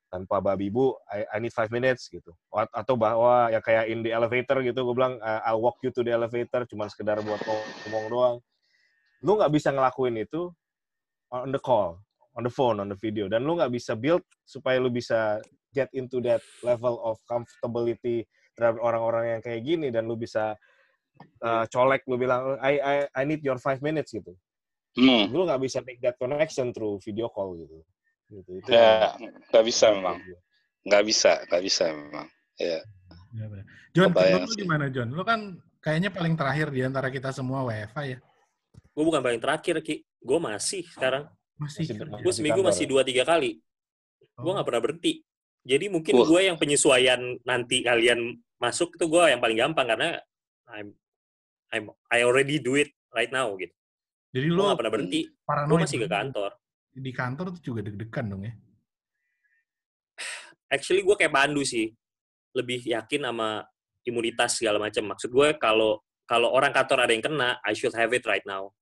[0.07, 2.31] tanpa babi bu, I, I need five minutes gitu.
[2.55, 5.91] At- Atau bahwa ya kayak in the elevator gitu, gue bilang uh, I'll walk you
[5.91, 8.35] to the elevator, cuman sekedar buat ngomong doang.
[9.23, 10.47] Lu nggak bisa ngelakuin itu
[11.27, 11.99] on the call,
[12.37, 15.41] on the phone, on the video, dan lu nggak bisa build supaya lu bisa
[15.73, 18.23] get into that level of comfortability
[18.53, 20.53] terhadap orang-orang yang kayak gini dan lu bisa
[21.41, 24.33] uh, colek, lu bilang I, I I need your five minutes gitu.
[24.97, 25.29] Hmm.
[25.33, 27.77] Lu nggak bisa make that connection through video call gitu.
[28.33, 28.49] Gitu.
[28.61, 30.17] Itu Ya, yang- nggak bisa memang.
[30.87, 32.27] Nggak bisa, nggak bisa memang.
[32.57, 32.79] Ya.
[33.37, 33.65] Ya, benar.
[33.93, 35.09] John, lu gimana John?
[35.13, 38.19] Lu kan kayaknya paling terakhir di antara kita semua WFA ya?
[38.97, 40.01] Gue bukan paling terakhir, Ki.
[40.17, 41.29] Gue masih sekarang.
[41.57, 41.85] Masih.
[41.89, 42.23] Masih-.
[42.23, 43.61] Gue seminggu kantor masih dua tiga kali.
[44.37, 44.53] Gue Oh.
[44.53, 45.13] nggak pernah berhenti.
[45.67, 46.27] Jadi mungkin Wah.
[46.29, 50.15] gue yang penyesuaian nanti kalian masuk itu gue yang paling gampang karena
[50.71, 50.95] I'm,
[51.75, 53.73] I'm I already do it right now gitu.
[54.31, 55.21] Jadi Gue lu nggak pernah berhenti.
[55.27, 56.51] Gue masih ke kantor.
[56.97, 58.53] Di kantor tuh juga deg-degan dong ya?
[60.67, 61.91] Actually gue kayak Pandu sih.
[62.55, 63.63] Lebih yakin sama
[64.07, 65.03] imunitas segala macam.
[65.15, 68.75] Maksud gue kalau kalau orang kantor ada yang kena, I should have it right now.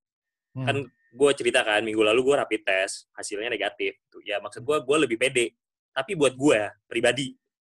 [0.58, 0.66] Hmm.
[0.66, 0.76] Kan
[1.16, 3.96] gue cerita kan minggu lalu gue rapid test, hasilnya negatif.
[4.12, 5.56] Tuh, ya maksud gue gue lebih pede.
[5.96, 7.32] Tapi buat gue pribadi,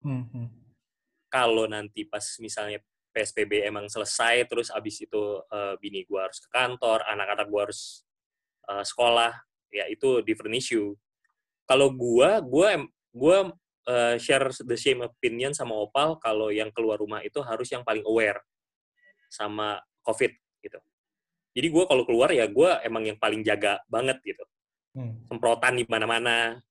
[0.08, 0.48] Hmm, hmm.
[1.28, 2.78] kalau nanti pas misalnya
[3.12, 8.06] PSBB emang selesai, terus abis itu eh, bini gue harus ke kantor, anak-anak gue harus
[8.70, 9.34] eh, sekolah,
[9.74, 10.94] ya itu different issue.
[11.66, 12.70] Kalau gue, gue
[13.18, 13.38] gue
[13.90, 18.06] eh, share the same opinion sama Opal kalau yang keluar rumah itu harus yang paling
[18.06, 18.40] aware
[19.28, 20.80] sama COVID gitu.
[21.58, 24.46] Jadi gue kalau keluar ya gue emang yang paling jaga banget gitu.
[24.94, 25.26] Hmm.
[25.26, 26.62] Semprotan di mana-mana.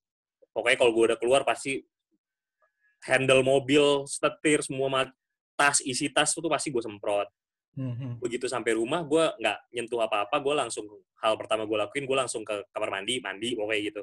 [0.55, 1.83] Pokoknya kalau gue udah keluar pasti
[3.03, 5.11] handle mobil, setir, semua
[5.59, 7.27] tas, isi tas itu pasti gue semprot.
[7.77, 8.13] Hmm, hmm.
[8.23, 10.87] Begitu sampai rumah gue nggak nyentuh apa-apa, gue langsung
[11.21, 14.03] hal pertama gue lakuin gue langsung ke kamar mandi, mandi pokoknya gitu.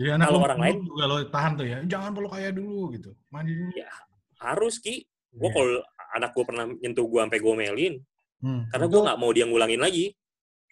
[0.00, 1.78] Jadi anak Kalau orang lain- juga lo tahan tuh ya.
[1.84, 3.10] Jangan peluk kayak dulu gitu.
[3.28, 3.70] Mandi dulu.
[3.76, 3.90] Ya,
[4.42, 5.06] Harus ki.
[5.30, 5.54] Gue Iya.
[5.54, 5.72] kalau
[6.12, 7.94] anak gue pernah nyentuh gue sampai gomelin,
[8.42, 8.66] Hmm.
[8.68, 10.12] karena gue nggak mau dia ngulangin lagi.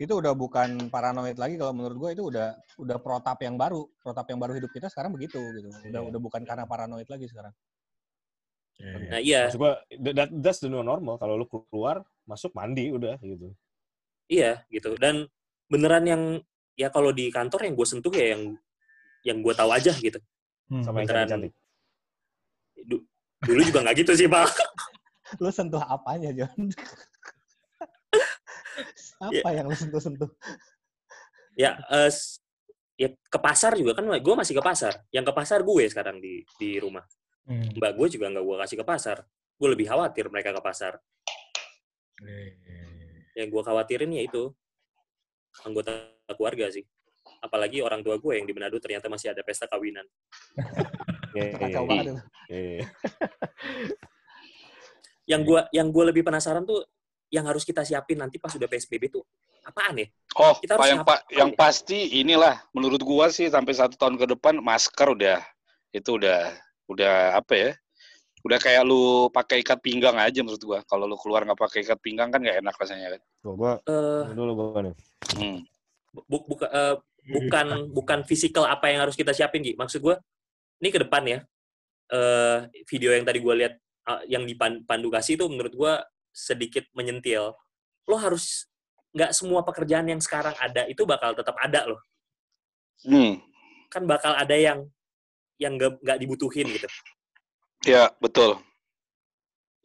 [0.01, 3.85] Itu udah bukan paranoid lagi kalau menurut gue itu udah udah protap yang baru.
[4.01, 5.69] Protap yang baru hidup kita sekarang begitu gitu.
[5.69, 6.09] Udah Iya.
[6.09, 7.53] udah bukan karena paranoid lagi sekarang.
[8.81, 9.09] Ya, ya.
[9.13, 9.73] Nah iya, Maksud gua,
[10.17, 11.21] that, that's the new normal.
[11.21, 13.53] Kalau lu keluar, masuk mandi udah gitu.
[14.25, 14.97] iya gitu.
[14.97, 15.29] Dan
[15.69, 16.23] beneran yang
[16.73, 18.57] ya kalau di kantor yang gue sentuh ya yang
[19.21, 20.17] yang gue tahu aja gitu.
[20.73, 20.81] Hmm.
[20.81, 21.29] Sama yang Beneran.
[21.29, 21.53] cantik-cantik.
[22.89, 23.05] Du-
[23.45, 24.49] dulu juga nggak gitu sih pak.
[25.45, 26.73] Lu sentuh apanya, John?
[29.21, 30.31] Apa yang lu sentuh-sentuh?
[31.59, 32.41] ya eh, s-
[32.97, 35.05] ya ke pasar juga kan gue masih ke pasar.
[35.13, 37.05] Yang ke pasar gue sekarang di di rumah.
[37.45, 37.67] Hmm.
[37.77, 39.17] mbak gue juga nggak gue kasih ke pasar.
[39.61, 40.97] Gue lebih khawatir mereka ke pasar.
[42.25, 42.53] Eh,
[43.37, 44.49] yang gue khawatirin ya itu.
[45.67, 45.93] Anggota
[46.33, 46.85] keluarga sih.
[47.45, 50.05] Apalagi orang tua gue yang di Manado ternyata masih ada pesta kawinan.
[51.31, 52.05] Iya, Kacau iya, banget
[52.51, 52.83] iya.
[55.31, 56.83] yang gue yang gue lebih penasaran tuh
[57.31, 59.25] yang harus kita siapin nanti pas udah psbb tuh
[59.65, 61.57] apaan ya Oh, Kita Pak, harus yang, pa, yang ya?
[61.59, 65.43] pasti inilah menurut gua sih sampai satu tahun ke depan masker udah
[65.91, 66.55] itu udah
[66.87, 67.71] udah apa ya
[68.41, 70.81] Udah kayak lu pakai ikat pinggang aja menurut gua.
[70.89, 73.21] Kalau lu keluar nggak pakai ikat pinggang kan nggak enak rasanya kan.
[73.45, 74.95] Tuh, gua Eh, dulu gua nih.
[75.37, 75.61] Hmm.
[76.25, 76.97] bu- buka, eh,
[77.29, 79.77] bukan bukan fisikal apa yang harus kita siapin Gi.
[79.77, 80.17] Maksud gue,
[80.81, 81.39] ini ke depan ya.
[82.09, 83.75] eh video yang tadi gue lihat
[84.09, 85.93] eh, yang di pan- Pandu kasih itu menurut gue
[86.31, 87.55] sedikit menyentil.
[88.07, 88.71] Lo harus
[89.11, 92.01] nggak semua pekerjaan yang sekarang ada itu bakal tetap ada loh.
[93.07, 93.43] Hmm.
[93.91, 94.87] Kan bakal ada yang
[95.59, 96.89] yang nggak dibutuhin gitu.
[97.85, 98.61] Ya, betul.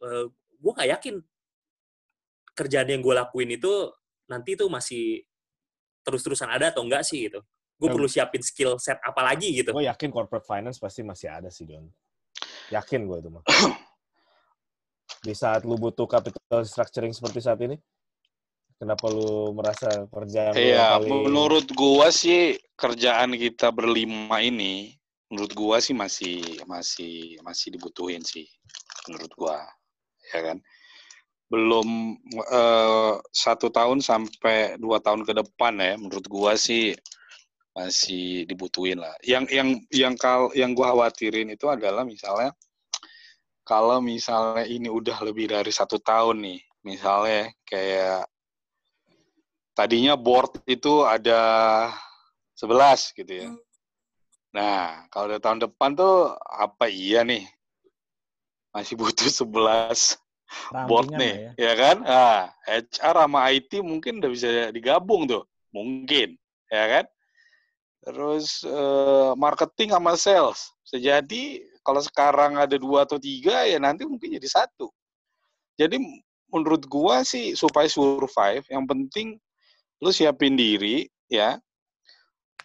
[0.00, 1.14] Eh gue nggak yakin
[2.56, 3.92] kerjaan yang gue lakuin itu
[4.26, 5.22] nanti itu masih
[6.06, 7.42] terus-terusan ada atau enggak sih gitu.
[7.76, 9.76] Gue perlu siapin skill set apa lagi gitu.
[9.76, 11.84] Gue yakin corporate finance pasti masih ada sih, Don.
[12.72, 13.44] Yakin gue itu mah.
[15.22, 17.76] Di saat lu butuh capital structuring seperti saat ini,
[18.76, 24.94] kenapa lu merasa kerjaan Iya, paling- menurut gua sih kerjaan kita berlima ini,
[25.32, 28.46] menurut gua sih masih masih masih dibutuhin sih,
[29.10, 29.58] menurut gua,
[30.30, 30.58] ya kan.
[31.46, 32.18] Belum
[32.52, 36.94] eh, satu tahun sampai dua tahun ke depan ya, menurut gua sih
[37.76, 39.12] masih dibutuhin lah.
[39.22, 42.50] Yang yang yang kal yang gua khawatirin itu adalah misalnya
[43.66, 48.30] kalau misalnya ini udah lebih dari satu tahun nih, misalnya kayak
[49.74, 51.42] tadinya board itu ada
[52.54, 53.50] 11 gitu ya.
[54.54, 57.42] Nah, kalau dari tahun depan tuh apa iya nih?
[58.70, 60.14] Masih butuh 11
[60.86, 61.50] board Rampingan nih, lah ya.
[61.58, 61.96] ya kan?
[62.06, 65.42] Ah, HR sama IT mungkin udah bisa digabung tuh.
[65.74, 66.38] Mungkin,
[66.70, 67.04] ya kan?
[68.06, 70.70] Terus eh, marketing sama sales.
[70.86, 74.90] Bisa jadi kalau sekarang ada dua atau tiga ya nanti mungkin jadi satu.
[75.78, 76.02] Jadi
[76.50, 79.38] menurut gua sih supaya survive yang penting
[80.02, 81.54] lu siapin diri ya.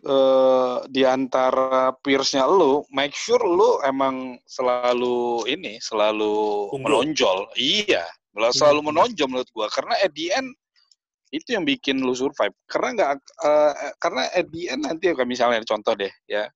[0.01, 7.05] Eh di antara peersnya lu make sure lu emang selalu ini selalu Unggul.
[7.05, 7.53] menonjol.
[7.62, 9.69] Iya selalu menonjol menurut gua.
[9.69, 10.49] Karena at the end
[11.29, 12.57] itu yang bikin lu survive.
[12.65, 16.49] Karena nggak eh, karena at the end nanti kayak misalnya contoh deh ya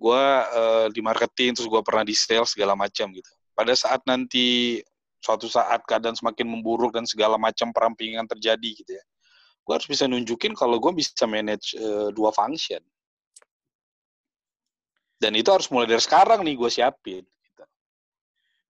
[0.00, 4.80] gua eh, di marketing terus gua pernah di sales segala macam gitu pada saat nanti
[5.20, 9.04] suatu saat keadaan semakin memburuk dan segala macam perampingan terjadi gitu ya
[9.60, 12.80] gue harus bisa nunjukin kalau gue bisa manage eh, dua function
[15.20, 17.64] dan itu harus mulai dari sekarang nih gue siapin gitu.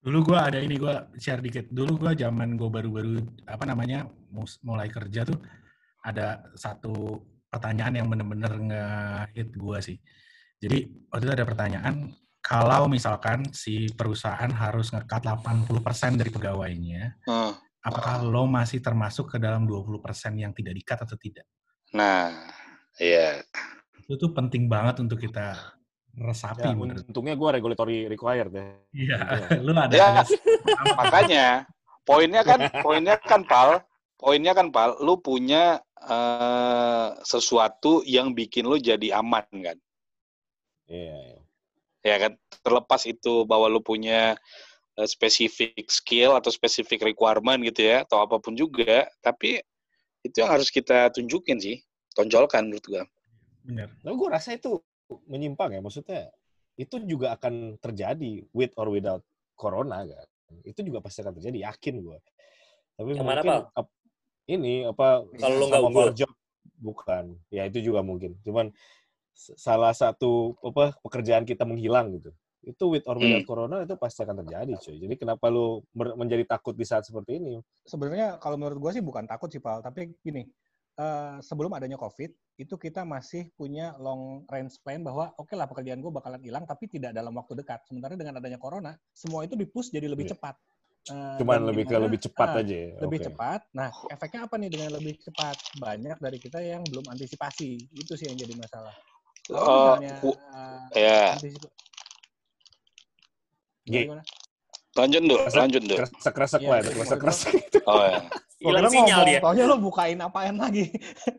[0.02, 1.70] Dulu gua ada ini gua share dikit.
[1.70, 4.10] Dulu gua zaman gua baru-baru apa namanya
[4.66, 5.38] mulai kerja tuh
[6.02, 10.00] ada satu pertanyaan yang bener-bener nge-hit gua sih.
[10.60, 11.94] Jadi waktu itu ada pertanyaan
[12.40, 19.36] kalau misalkan si perusahaan harus ngekat 80% dari pegawainya, Eh, apakah lo masih termasuk ke
[19.40, 21.48] dalam 20% yang tidak dikat atau tidak?
[21.90, 22.30] nah
[23.02, 23.42] iya
[23.98, 25.58] Itu tuh penting banget untuk kita
[26.14, 28.66] resapi Ya, menurut untungnya gue regulatory required ya.
[28.94, 29.58] Iya, Untungnya.
[29.58, 30.10] lu ada Ya.
[31.00, 31.46] makanya
[32.06, 33.82] poinnya kan poinnya kan pal
[34.14, 39.76] poinnya kan pal lu punya eh, sesuatu yang bikin lu jadi aman kan
[40.90, 41.40] Iya, iya.
[42.03, 42.33] ya kan
[42.66, 44.35] terlepas itu bahwa lu punya
[44.98, 49.62] eh, spesifik skill atau spesifik requirement gitu ya atau apa pun juga tapi
[50.26, 51.79] itu yang harus kita tunjukin sih
[52.18, 53.05] tonjolkan menurut gua
[53.64, 53.88] bener.
[54.03, 54.81] Tapi gue rasa itu
[55.29, 56.20] menyimpang ya, maksudnya
[56.74, 59.22] itu juga akan terjadi with or without
[59.55, 60.29] corona kan.
[60.66, 62.18] Itu juga pasti akan terjadi, yakin gue.
[62.96, 63.62] Tapi Yang mana, mungkin Pal?
[63.76, 63.96] ap-
[64.50, 65.07] ini apa
[65.38, 66.31] Kalau lu nggak job
[66.81, 67.38] bukan.
[67.53, 68.35] Ya itu juga mungkin.
[68.42, 68.72] Cuman
[69.34, 72.30] salah satu apa pekerjaan kita menghilang gitu.
[72.60, 74.96] Itu with or without corona itu pasti akan terjadi, cuy.
[75.00, 77.56] Jadi kenapa lu menjadi takut di saat seperti ini?
[77.88, 79.80] Sebenarnya kalau menurut gue sih bukan takut sih, Pal.
[79.80, 80.44] Tapi gini,
[81.00, 86.04] eh, sebelum adanya COVID, itu kita masih punya long range plan bahwa oke lah pekerjaan
[86.04, 87.80] gue bakalan hilang, tapi tidak dalam waktu dekat.
[87.88, 90.36] Sementara dengan adanya corona, semua itu dipush jadi lebih Iya.
[90.36, 90.60] cepat.
[91.08, 92.92] Eh, Cuman lebih ke lebih cepat ah, aja ya.
[93.00, 93.26] lebih Oke.
[93.32, 93.60] cepat.
[93.72, 95.56] Nah, efeknya apa nih dengan lebih cepat?
[95.80, 97.88] Banyak dari kita yang belum antisipasi.
[97.96, 98.92] Itu sih yang jadi masalah.
[99.50, 99.94] Oh,
[100.94, 101.34] eh, ya.
[103.86, 104.22] Gimana?
[104.90, 107.52] lanjut dulu lanjut dulu Kresek-kresek Iya, lah, kresek-kresek.
[107.86, 108.20] oh ya
[108.60, 109.40] Hilang sinyal dia.
[109.40, 110.84] Taunya lo bukain apaan lagi?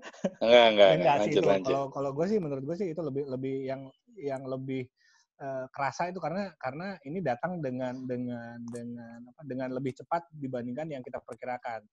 [0.42, 1.16] enggak enggak, enggak.
[1.22, 3.82] lanjut lanjut Kalau kalau gue sih menurut gue sih itu lebih lebih yang
[4.18, 4.90] yang lebih
[5.38, 10.90] eh, kerasa itu karena karena ini datang dengan dengan dengan apa dengan lebih cepat dibandingkan
[10.90, 11.86] yang kita perkirakan.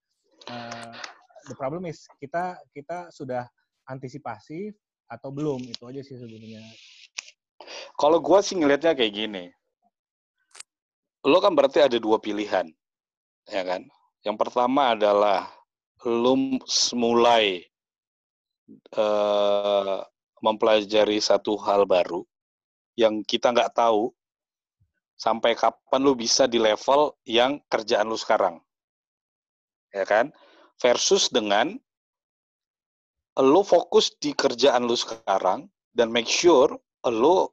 [0.48, 0.92] Eh,
[1.44, 3.44] the problem is kita kita sudah
[3.84, 4.72] antisipasi
[5.08, 6.60] atau belum itu aja sih sebenarnya.
[7.96, 9.44] kalau gua sih ngelihatnya kayak gini
[11.26, 12.68] lo kan berarti ada dua pilihan
[13.48, 13.82] ya kan
[14.22, 15.48] yang pertama adalah
[16.06, 16.36] lo
[16.94, 17.64] mulai
[18.94, 19.98] eh,
[20.38, 22.22] mempelajari satu hal baru
[22.94, 24.10] yang kita nggak tahu
[25.18, 28.62] sampai kapan lu bisa di level yang kerjaan lu sekarang.
[29.90, 30.30] Ya kan?
[30.78, 31.74] Versus dengan
[33.38, 36.74] lu fokus di kerjaan lu sekarang dan make sure
[37.06, 37.46] lu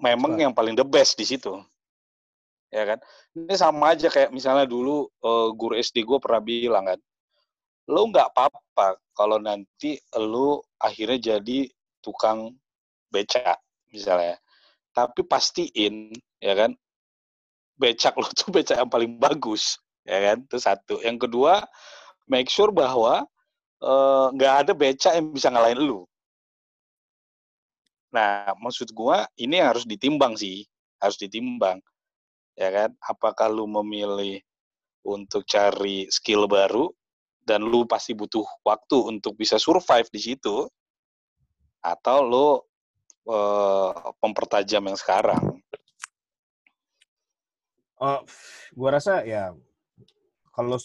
[0.00, 1.60] memang yang paling the best di situ.
[2.70, 2.98] Ya kan?
[3.34, 7.00] Ini sama aja kayak misalnya dulu uh, guru SD gue pernah bilang kan,
[7.90, 11.66] lu nggak apa-apa kalau nanti lu akhirnya jadi
[11.98, 12.54] tukang
[13.10, 13.58] beca
[13.90, 14.38] misalnya.
[14.94, 16.72] Tapi pastiin ya kan
[17.80, 21.64] becak lo tuh becak yang paling bagus ya kan itu satu yang kedua
[22.28, 23.24] make sure bahwa
[24.36, 26.00] nggak uh, ada becak yang bisa ngalahin lu.
[28.12, 30.68] Nah maksud gua ini harus ditimbang sih
[31.00, 31.80] harus ditimbang
[32.60, 32.90] ya kan?
[33.00, 34.44] Apakah lu memilih
[35.00, 36.92] untuk cari skill baru
[37.40, 40.68] dan lu pasti butuh waktu untuk bisa survive di situ
[41.80, 42.46] atau lu
[43.32, 45.40] uh, mempertajam yang sekarang?
[47.96, 48.20] Oh,
[48.76, 49.56] gua rasa ya
[50.52, 50.76] kalau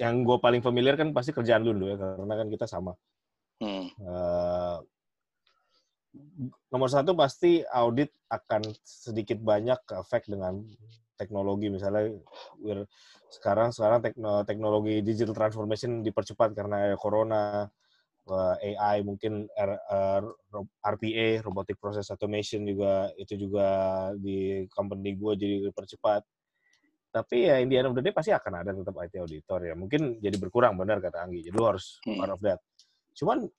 [0.00, 2.96] yang gue paling familiar kan pasti kerjaan dulu ya karena kan kita sama.
[3.60, 3.92] Hmm.
[4.00, 4.80] Uh,
[6.72, 10.64] nomor satu pasti audit akan sedikit banyak efek dengan
[11.20, 12.16] teknologi misalnya
[13.28, 14.00] sekarang sekarang
[14.48, 17.68] teknologi digital transformation dipercepat karena corona
[18.64, 19.46] AI mungkin
[20.80, 23.68] RPA robotic process automation juga itu juga
[24.16, 26.24] di company gue jadi dipercepat
[27.10, 29.74] tapi ya in the end of the day pasti akan ada tetap IT auditor ya
[29.74, 32.18] mungkin jadi berkurang benar kata Anggi jadi lu harus hmm.
[32.22, 32.58] part of that
[33.18, 33.50] cuman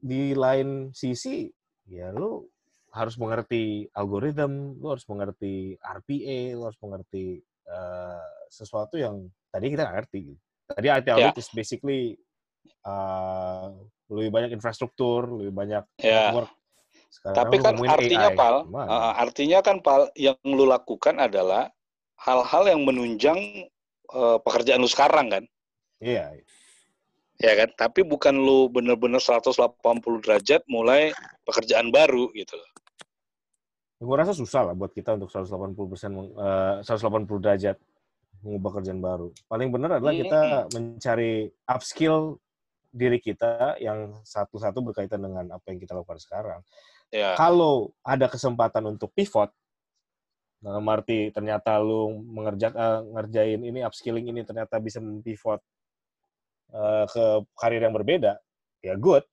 [0.00, 1.48] di lain sisi
[1.88, 2.44] ya lu
[2.92, 9.88] harus mengerti algoritma lu harus mengerti RPA lu harus mengerti uh, sesuatu yang tadi kita
[9.88, 10.24] nggak ngerti
[10.76, 11.40] tadi IT audit yeah.
[11.40, 12.20] is basically
[12.84, 13.72] uh,
[14.10, 16.34] lebih banyak infrastruktur, lebih banyak ya.
[16.34, 16.50] network.
[17.10, 18.38] Sekarang Tapi kan artinya AI.
[18.38, 21.70] pal, uh, artinya kan pal yang lu lakukan adalah
[22.20, 23.68] hal-hal yang menunjang
[24.12, 25.44] uh, pekerjaan lu sekarang kan?
[26.00, 26.36] Iya.
[27.40, 27.72] Ya kan?
[27.72, 29.56] Tapi bukan lu bener-bener 180
[30.20, 31.16] derajat mulai
[31.48, 32.56] pekerjaan baru gitu
[34.00, 37.76] Gue rasa susah lah buat kita untuk 180 persen, uh, 180 derajat
[38.40, 39.28] mengubah kerjaan baru.
[39.44, 40.40] Paling benar adalah kita
[40.72, 42.40] mencari upskill
[42.88, 46.60] diri kita yang satu-satu berkaitan dengan apa yang kita lakukan sekarang.
[47.12, 47.36] Yeah.
[47.36, 49.52] Kalau ada kesempatan untuk pivot,
[50.60, 55.60] dalam arti ternyata lu mengerjakan uh, ngerjain ini upskilling ini ternyata bisa pivot
[56.76, 57.24] uh, ke
[57.56, 58.36] karir yang berbeda,
[58.84, 59.24] ya good.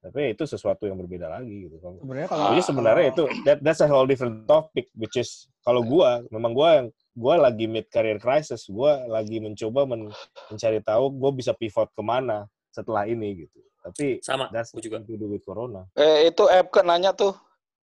[0.00, 1.76] Tapi itu sesuatu yang berbeda lagi gitu.
[1.76, 6.24] Sebenarnya kalau Jadi sebenarnya itu that, that's a whole different topic which is kalau gua
[6.32, 10.08] memang gua yang gua lagi mid career crisis, gua lagi mencoba men
[10.48, 13.60] mencari tahu gua bisa pivot ke mana setelah ini gitu.
[13.80, 15.84] Tapi sama that's juga to do with corona.
[15.96, 17.36] Eh itu app kan nanya tuh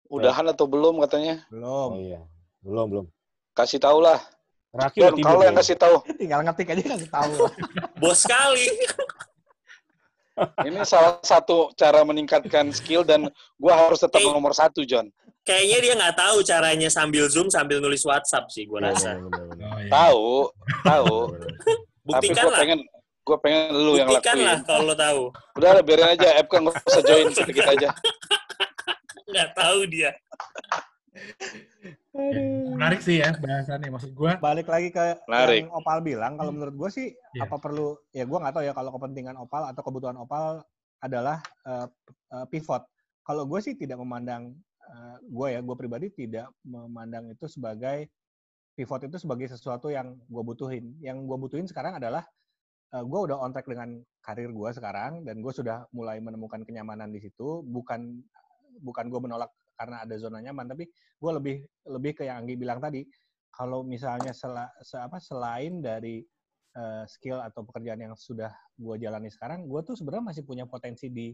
[0.07, 1.43] udahan atau belum katanya?
[1.51, 1.99] Belum.
[1.99, 2.23] Oh iya.
[2.65, 3.07] Belum, belum.
[3.53, 4.19] Kasih tahu lah.
[4.75, 6.03] Raki kalau yang kasih tahu.
[6.21, 7.33] Tinggal ngetik aja kasih tahu.
[8.03, 8.67] Bos sekali.
[10.67, 15.07] Ini salah satu cara meningkatkan skill dan gua harus tetap Kay nomor satu, John.
[15.47, 19.15] Kayaknya dia nggak tahu caranya sambil zoom sambil nulis WhatsApp sih, gua rasa.
[19.15, 19.31] Oh,
[19.79, 19.91] iya.
[19.93, 20.27] Tahu,
[20.83, 21.17] tahu.
[22.03, 22.59] Buktikan Tapi lah.
[22.59, 22.81] pengen
[23.25, 24.49] gue pengen lu yang Buktikan lakuin.
[24.51, 25.21] lah kalau lo tahu.
[25.57, 26.29] Udah lah, biarin aja.
[26.35, 27.89] App kan nggak usah join sedikit aja.
[29.35, 30.11] Nggak tahu dia.
[32.15, 33.91] Ya, menarik sih ya bahasannya.
[33.91, 34.33] Maksud gue.
[34.39, 35.67] Balik lagi ke menarik.
[35.67, 37.43] yang Opal bilang, kalau menurut gue sih yeah.
[37.43, 40.63] apa perlu, ya gue nggak tahu ya kalau kepentingan Opal atau kebutuhan Opal
[41.03, 41.91] adalah uh,
[42.31, 42.87] uh, pivot.
[43.27, 44.55] Kalau gue sih tidak memandang,
[44.87, 48.07] uh, gue ya, gue pribadi tidak memandang itu sebagai
[48.79, 50.95] pivot itu sebagai sesuatu yang gue butuhin.
[51.03, 52.23] Yang gue butuhin sekarang adalah
[52.95, 57.11] uh, gue udah on track dengan karir gue sekarang dan gue sudah mulai menemukan kenyamanan
[57.11, 58.23] di situ bukan
[58.87, 60.71] bukan gue menolak karena ada zona nyaman.
[60.71, 61.57] Tapi gue lebih
[61.91, 63.05] lebih ke yang Anggi bilang tadi.
[63.55, 64.51] Kalau misalnya sel,
[64.83, 66.19] se, apa, selain dari
[66.75, 71.07] uh, skill atau pekerjaan yang sudah gue jalani sekarang gue tuh sebenarnya masih punya potensi
[71.07, 71.31] di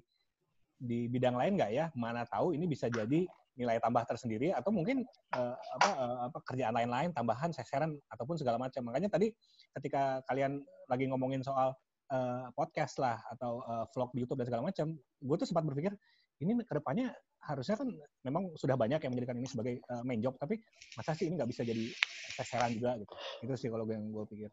[0.77, 1.87] di bidang lain nggak ya?
[1.97, 3.25] Mana tahu ini bisa jadi
[3.61, 5.05] nilai tambah tersendiri atau mungkin
[5.37, 8.89] uh, apa, uh, apa kerjaan lain-lain tambahan seseran ataupun segala macam.
[8.89, 9.33] Makanya tadi
[9.77, 11.77] ketika kalian lagi ngomongin soal
[12.09, 15.93] uh, podcast lah atau uh, vlog di YouTube dan segala macam, gue tuh sempat berpikir
[16.41, 17.89] ini ke depannya harusnya kan
[18.25, 20.61] memang sudah banyak yang menjadikan ini sebagai uh, main job, tapi
[20.97, 21.85] masa sih ini nggak bisa jadi
[22.37, 23.13] sasaran juga gitu.
[23.49, 24.51] Itu sih kalau yang gue pikir.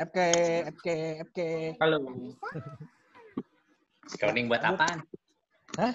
[0.00, 0.18] FK,
[0.72, 0.88] FK,
[1.28, 1.38] FK.
[1.78, 2.00] Halo.
[4.16, 4.98] Recording buat apaan?
[5.76, 5.92] Hah?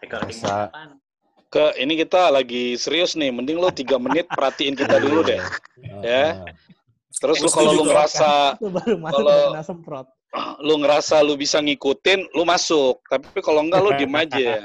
[0.00, 0.90] Recording buat apaan?
[1.50, 5.42] Ke ini kita lagi serius nih, mending lo tiga menit perhatiin kita dulu deh.
[6.06, 6.46] ya.
[7.20, 9.52] Terus Eh, lu kalau lu baru masuk Kalau-.
[10.60, 13.02] Lu ngerasa lu bisa ngikutin, lu masuk.
[13.02, 14.62] Tapi kalau enggak lu diem aja.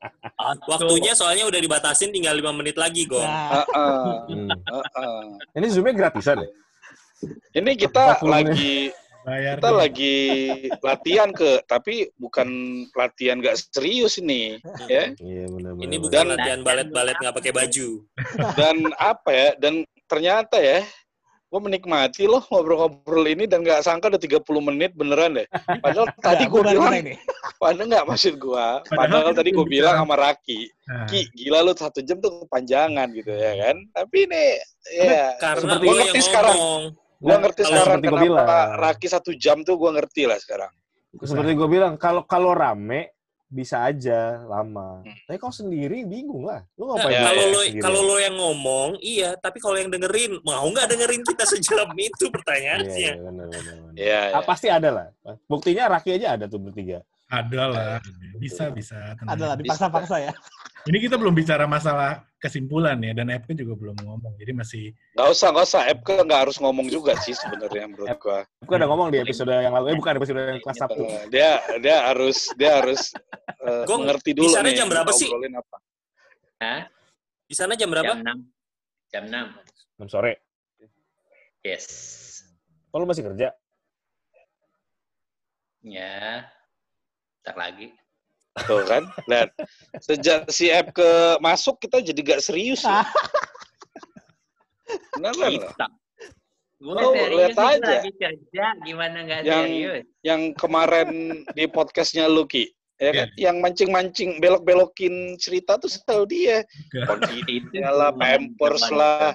[0.70, 3.22] Waktunya soalnya udah dibatasin tinggal lima menit lagi, Gong.
[3.22, 4.14] Nah, Heeh.
[4.34, 4.48] Hmm.
[4.50, 5.22] heeh.
[5.54, 6.48] Ini zoomnya gratisan ya?
[7.54, 8.30] Ini kita 40 menit.
[8.30, 8.76] lagi
[9.26, 9.76] Bayar kita nih.
[9.76, 10.16] lagi
[10.80, 12.48] latihan ke, tapi bukan
[12.94, 14.54] latihan gak serius ini,
[14.86, 15.10] ya.
[15.18, 15.82] Iya benar-benar.
[15.82, 17.88] Ini bukan Dan- latihan balet-balet nggak pakai baju.
[18.54, 19.48] Dan apa ya?
[19.58, 20.86] Dan ternyata ya,
[21.56, 25.48] gue menikmati loh ngobrol-ngobrol ini dan nggak sangka udah 30 menit beneran deh.
[25.80, 26.92] Padahal tadi gue bilang,
[27.64, 28.66] padahal nggak maksud gue.
[28.84, 32.44] Padahal Padahal kita tadi gue bilang sama Raki, Nah, Ki, gila lu satu jam tuh
[32.44, 33.76] kepanjangan gitu ya kan.
[33.90, 34.44] Tapi ini,
[34.92, 36.56] ya, Karena Seperti- gue ngerti sekarang.
[36.60, 36.84] ngomong.
[37.16, 38.68] gue ngerti sekarang seperti gua kenapa bilang.
[38.76, 40.72] Raki satu jam tuh gue ngerti lah sekarang.
[41.16, 43.15] Seperti gue bilang, kalau kalau rame
[43.48, 45.00] bisa aja lama.
[45.00, 45.14] Hmm.
[45.24, 46.66] Tapi kalau sendiri bingung lah.
[46.74, 47.80] Lu Nah, ngapain Ya, kalau lo sendiri?
[47.80, 49.30] kalau lo yang ngomong, iya.
[49.34, 52.96] Tapi kalau yang dengerin, mau nggak dengerin kita sejam itu Iya, pertanyaannya.
[52.96, 53.92] iya, benar, benar, benar.
[53.94, 54.40] Iya, Ah, iya.
[54.42, 55.06] pasti ada lah.
[55.46, 57.00] Buktinya Raki aja ada tuh bertiga.
[57.26, 57.90] ada lah.
[58.36, 58.94] Bisa, bisa.
[59.14, 59.34] tenang.
[59.34, 60.32] Ada lah dipaksa-paksa ya.
[60.86, 64.38] Ini kita belum bicara masalah kesimpulan ya, dan FP juga belum ngomong.
[64.38, 64.84] Jadi masih
[65.18, 65.82] Nggak usah, nggak usah.
[65.90, 68.38] Epke nggak harus ngomong juga sih sebenarnya menurut gue.
[68.62, 69.90] Gue udah ngomong di episode yang lalu.
[69.90, 71.02] Eh bukan episode yang kelas Sabtu.
[71.02, 73.10] Eh, dia dia harus dia harus
[73.66, 75.26] eh, Gong, mengerti dulu di sana nih jam berapa sih?
[75.26, 75.76] ngobrolin apa.
[76.62, 76.80] Hah?
[77.50, 78.14] Di sana jam berapa?
[78.14, 79.10] Jam 6.
[79.10, 79.24] Jam
[79.98, 80.06] 6.
[80.06, 80.32] 6 sore.
[81.66, 81.86] Yes.
[82.94, 83.50] Oh, lu masih kerja?
[85.82, 86.46] Ya.
[87.42, 87.90] Ntar lagi.
[88.64, 89.04] Tuh kan?
[89.28, 89.52] Dan
[90.00, 92.80] sejak si Epke masuk kita jadi gak serius.
[92.80, 93.04] Ya.
[95.20, 95.32] Lah.
[95.34, 95.86] Kita.
[96.76, 97.88] Gue Lu serius lihat gua aja.
[98.00, 98.64] lagi kerja.
[98.84, 100.04] Gimana nggak Yang- serius?
[100.20, 101.08] Yang kemarin
[101.56, 102.68] di podcastnya Lucky,
[103.00, 103.28] ya kan?
[103.40, 106.56] Yang mancing-mancing, belok-belokin cerita tuh selalu dia.
[107.08, 109.32] Confidential lah, pampers lah,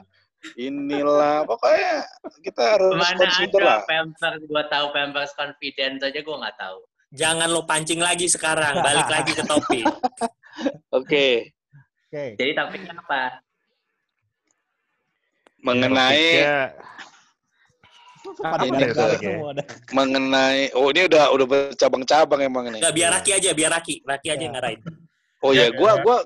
[0.54, 1.42] inilah.
[1.50, 2.06] Pokoknya
[2.46, 3.80] kita harus Mana consider ada lah.
[3.90, 6.80] Pampers, gue tahu Pampers confident aja gue nggak tahu.
[7.12, 8.80] Jangan lo pancing lagi sekarang.
[8.80, 9.86] Balik lagi ke topik.
[10.96, 11.52] Oke.
[12.08, 12.24] Oke.
[12.40, 13.44] Jadi topiknya apa?
[15.62, 16.26] Mengenai
[18.42, 19.38] Pada Ini ada ya.
[19.92, 22.80] mengenai oh ini udah udah bercabang-cabang emang ini.
[22.80, 23.96] Nggak, biar Raki aja, biar Raki.
[24.06, 24.46] Raki aja Ya.
[24.46, 24.80] yang ngarahin.
[25.42, 26.22] Oh ya, gua gua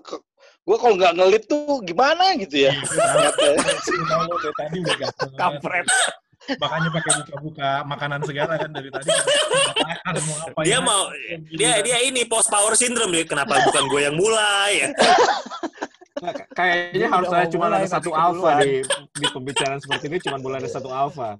[0.68, 2.76] gua kalau nggak ngelit tuh gimana gitu ya.
[2.76, 2.84] Ya.
[2.84, 3.34] Banget.
[5.40, 5.86] kampret.
[6.46, 9.10] Makanya pakai buka-buka makanan segala kan dari tadi.
[9.76, 10.80] Makan, mau apa Dia ya.
[10.80, 11.02] mau
[11.52, 13.26] dia dia ini post power syndrome dia.
[13.26, 14.88] Kenapa bukan gue yang mulai ya?
[16.16, 18.64] Nah, Kayaknya harus mau cuma ada satu alfa duluan.
[18.64, 18.74] di
[19.20, 21.36] di pembicaraan seperti ini cuma boleh ada satu alfa.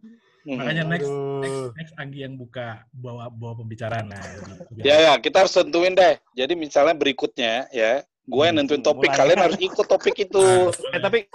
[0.46, 1.10] Makanya next,
[1.42, 4.22] next, next Anggi yang buka bawa bawa pembicaraan nah.
[4.22, 4.86] gitu.
[4.86, 6.22] Ya ya, kita harus tentuin deh.
[6.38, 9.18] Jadi misalnya berikutnya ya, gue yang nentuin topik, Mulai.
[9.18, 10.46] kalian harus ikut topik itu.
[10.94, 11.26] Eh tapi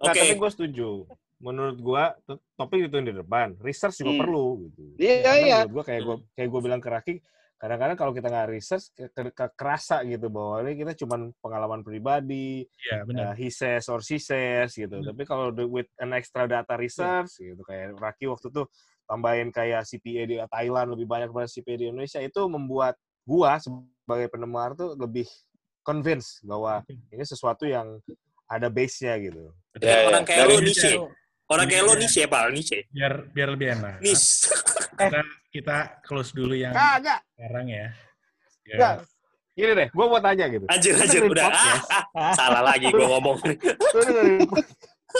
[0.00, 0.16] Oke.
[0.16, 0.88] tapi gue setuju.
[1.44, 2.16] Menurut gua
[2.56, 4.20] topik itu yang di depan, research juga Hmm.
[4.24, 4.82] perlu gitu.
[4.96, 5.58] Iya, Karena iya.
[5.60, 7.14] Menurut gua kayak gua kayak gua bilang ke Raki,
[7.54, 11.80] kadang-kadang kalau kita nggak research ke- ke- ke- kerasa gitu bahwa ini kita cuman pengalaman
[11.80, 13.22] pribadi, Iya, benar.
[13.22, 14.96] uh, he says or she says gitu.
[14.96, 15.06] Hmm.
[15.06, 18.64] Tapi kalau with an extra data research gitu kayak Raki waktu itu
[19.04, 24.32] tambahin kayak CPA di Thailand lebih banyak daripada CPA di Indonesia itu membuat gua sebagai
[24.32, 25.28] pendengar tuh lebih
[25.80, 26.80] convince bahwa
[27.12, 28.00] ini sesuatu yang
[28.44, 29.52] ada base-nya gitu.
[29.76, 30.08] Ya, ya.
[30.08, 30.90] orang kayak Dari- lo niche.
[31.44, 32.42] Orang kayak lo niche, Pak.
[32.56, 32.88] Niche.
[32.88, 34.00] Biar biar lebih enak.
[34.00, 34.48] Niche.
[34.94, 35.20] Kita,
[35.52, 35.76] kita
[36.06, 37.86] close dulu yang Kagak, sekarang ya.
[38.64, 38.74] Ya.
[38.74, 38.94] enggak.
[39.54, 40.66] Gini deh, gua mau tanya gitu.
[40.66, 41.20] Anjir, anjir.
[41.30, 41.46] Udah.
[41.46, 41.84] Ah, podcast,
[42.18, 42.34] ah.
[42.34, 43.38] Salah lagi gue ngomong.
[43.94, 44.40] Lu dengerin,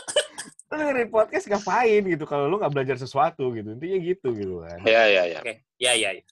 [0.69, 3.79] lu dengerin podcast ngapain gitu kalau lu nggak belajar sesuatu gitu.
[3.79, 4.83] Intinya gitu gitu kan.
[4.83, 5.39] Ya ya ya.
[5.39, 6.25] Oke, ya, ya, ya.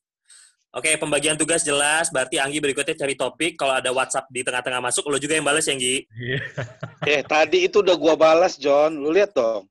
[0.73, 2.09] Oke, pembagian tugas jelas.
[2.09, 3.61] Berarti Anggi berikutnya cari topik.
[3.61, 6.09] Kalau ada WhatsApp di tengah-tengah masuk, lo juga yang balas ya, Anggi.
[6.11, 6.39] Iya.
[7.07, 9.69] Eh tadi itu udah gua balas John, lu lihat dong.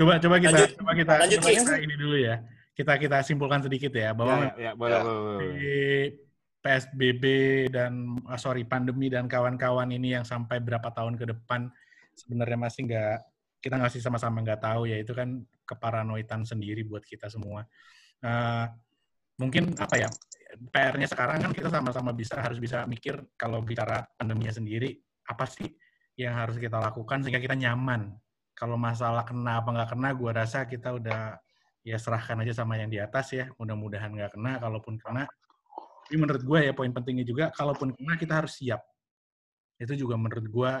[0.00, 0.70] Coba coba kita Lanjut.
[0.80, 1.56] coba kita Lanjut, coba Ki.
[1.60, 2.36] kita ini dulu ya.
[2.72, 5.02] Kita kita simpulkan sedikit ya bahwa Ya, ya, boleh, Ya.
[5.04, 5.76] boleh, di
[6.64, 7.24] PSBB
[7.68, 11.68] dan ah, sorry pandemi dan kawan-kawan ini yang sampai berapa tahun ke depan
[12.16, 13.16] sebenarnya masih nggak
[13.60, 17.68] kita masih sama-sama nggak tahu ya itu kan keparanoitan sendiri buat kita semua.
[18.24, 18.64] Eh,
[19.36, 20.08] mungkin apa ya
[20.72, 24.96] PR-nya sekarang kan kita sama-sama bisa harus bisa mikir kalau bicara pandeminya sendiri
[25.28, 25.68] apa sih
[26.16, 28.16] yang harus kita lakukan sehingga kita nyaman.
[28.60, 31.40] Kalau masalah kena apa nggak kena, gua rasa kita udah
[31.80, 33.48] ya serahkan aja sama yang di atas ya.
[33.56, 34.60] Mudah-mudahan nggak kena.
[34.60, 35.24] Kalaupun kena,
[36.10, 38.82] tapi menurut gue ya poin pentingnya juga, kalaupun kena kita harus siap.
[39.78, 40.72] Itu juga menurut gue,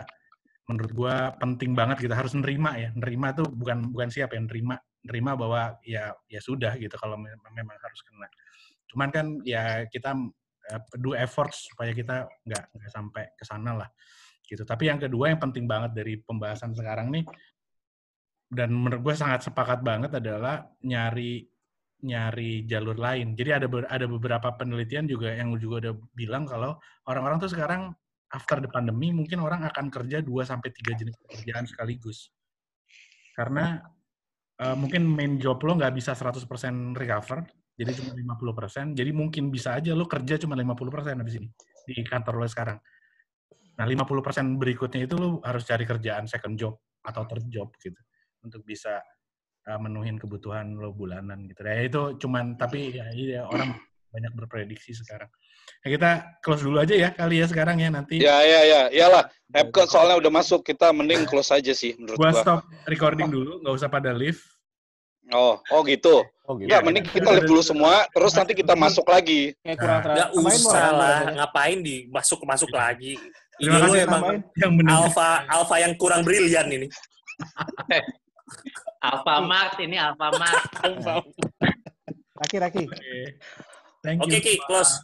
[0.66, 2.90] menurut gue penting banget kita harus nerima ya.
[2.98, 4.74] Nerima tuh bukan bukan siap ya, nerima
[5.06, 8.26] nerima bahwa ya ya sudah gitu kalau mem- memang harus kena.
[8.90, 10.18] Cuman kan ya kita
[10.74, 13.88] eh, do effort supaya kita nggak nggak sampai ke sana lah
[14.50, 14.66] gitu.
[14.66, 17.22] Tapi yang kedua yang penting banget dari pembahasan sekarang nih
[18.50, 21.46] dan menurut gue sangat sepakat banget adalah nyari
[22.02, 23.38] nyari jalur lain.
[23.38, 26.74] Jadi ada ber- ada beberapa penelitian juga yang juga udah bilang kalau
[27.06, 27.94] orang-orang tuh sekarang
[28.34, 32.34] after the pandemi mungkin orang akan kerja 2 sampai 3 jenis pekerjaan sekaligus.
[33.36, 33.78] Karena
[34.58, 37.46] eh, mungkin main job lo nggak bisa 100% recover,
[37.78, 38.98] jadi cuma 50%.
[38.98, 41.48] Jadi mungkin bisa aja lo kerja cuma 50% habis ini
[41.86, 42.78] di kantor lo sekarang.
[43.78, 47.96] Nah, 50% berikutnya itu lo harus cari kerjaan second job atau third job gitu
[48.44, 49.00] untuk bisa
[49.68, 51.60] uh, menuhin kebutuhan lo bulanan gitu.
[51.64, 53.76] Ya itu cuman tapi ya, iya, orang
[54.10, 55.30] banyak berprediksi sekarang.
[55.86, 56.10] Ya, kita
[56.42, 58.20] close dulu aja ya kali ya sekarang ya nanti.
[58.20, 58.82] Ya, ya, ya.
[58.90, 59.24] Iyalah.
[59.50, 60.66] Epcot soalnya udah masuk.
[60.66, 62.42] Kita mending close aja sih menurut Gua gua.
[62.42, 62.60] stop
[62.90, 64.38] recording dulu, nggak usah pada live.
[65.30, 66.26] Oh, oh gitu.
[66.50, 66.66] Oh gitu.
[66.66, 69.54] Ya, mending kita live dulu semua, terus nanti kita masuk lagi.
[69.62, 73.14] Kayak kurang Nah, mau usah lah, ngapain di masuk masuk lagi.
[73.60, 74.22] Ini Terima lo kasih emang.
[74.58, 76.86] Yang alfa alfa yang kurang brilian ini.
[79.00, 80.68] Alfamart ini Alfamart.
[82.40, 82.84] Raki, Raki.
[82.88, 83.40] Oke.
[84.00, 84.40] Thank Oke you.
[84.40, 84.96] Ki, close.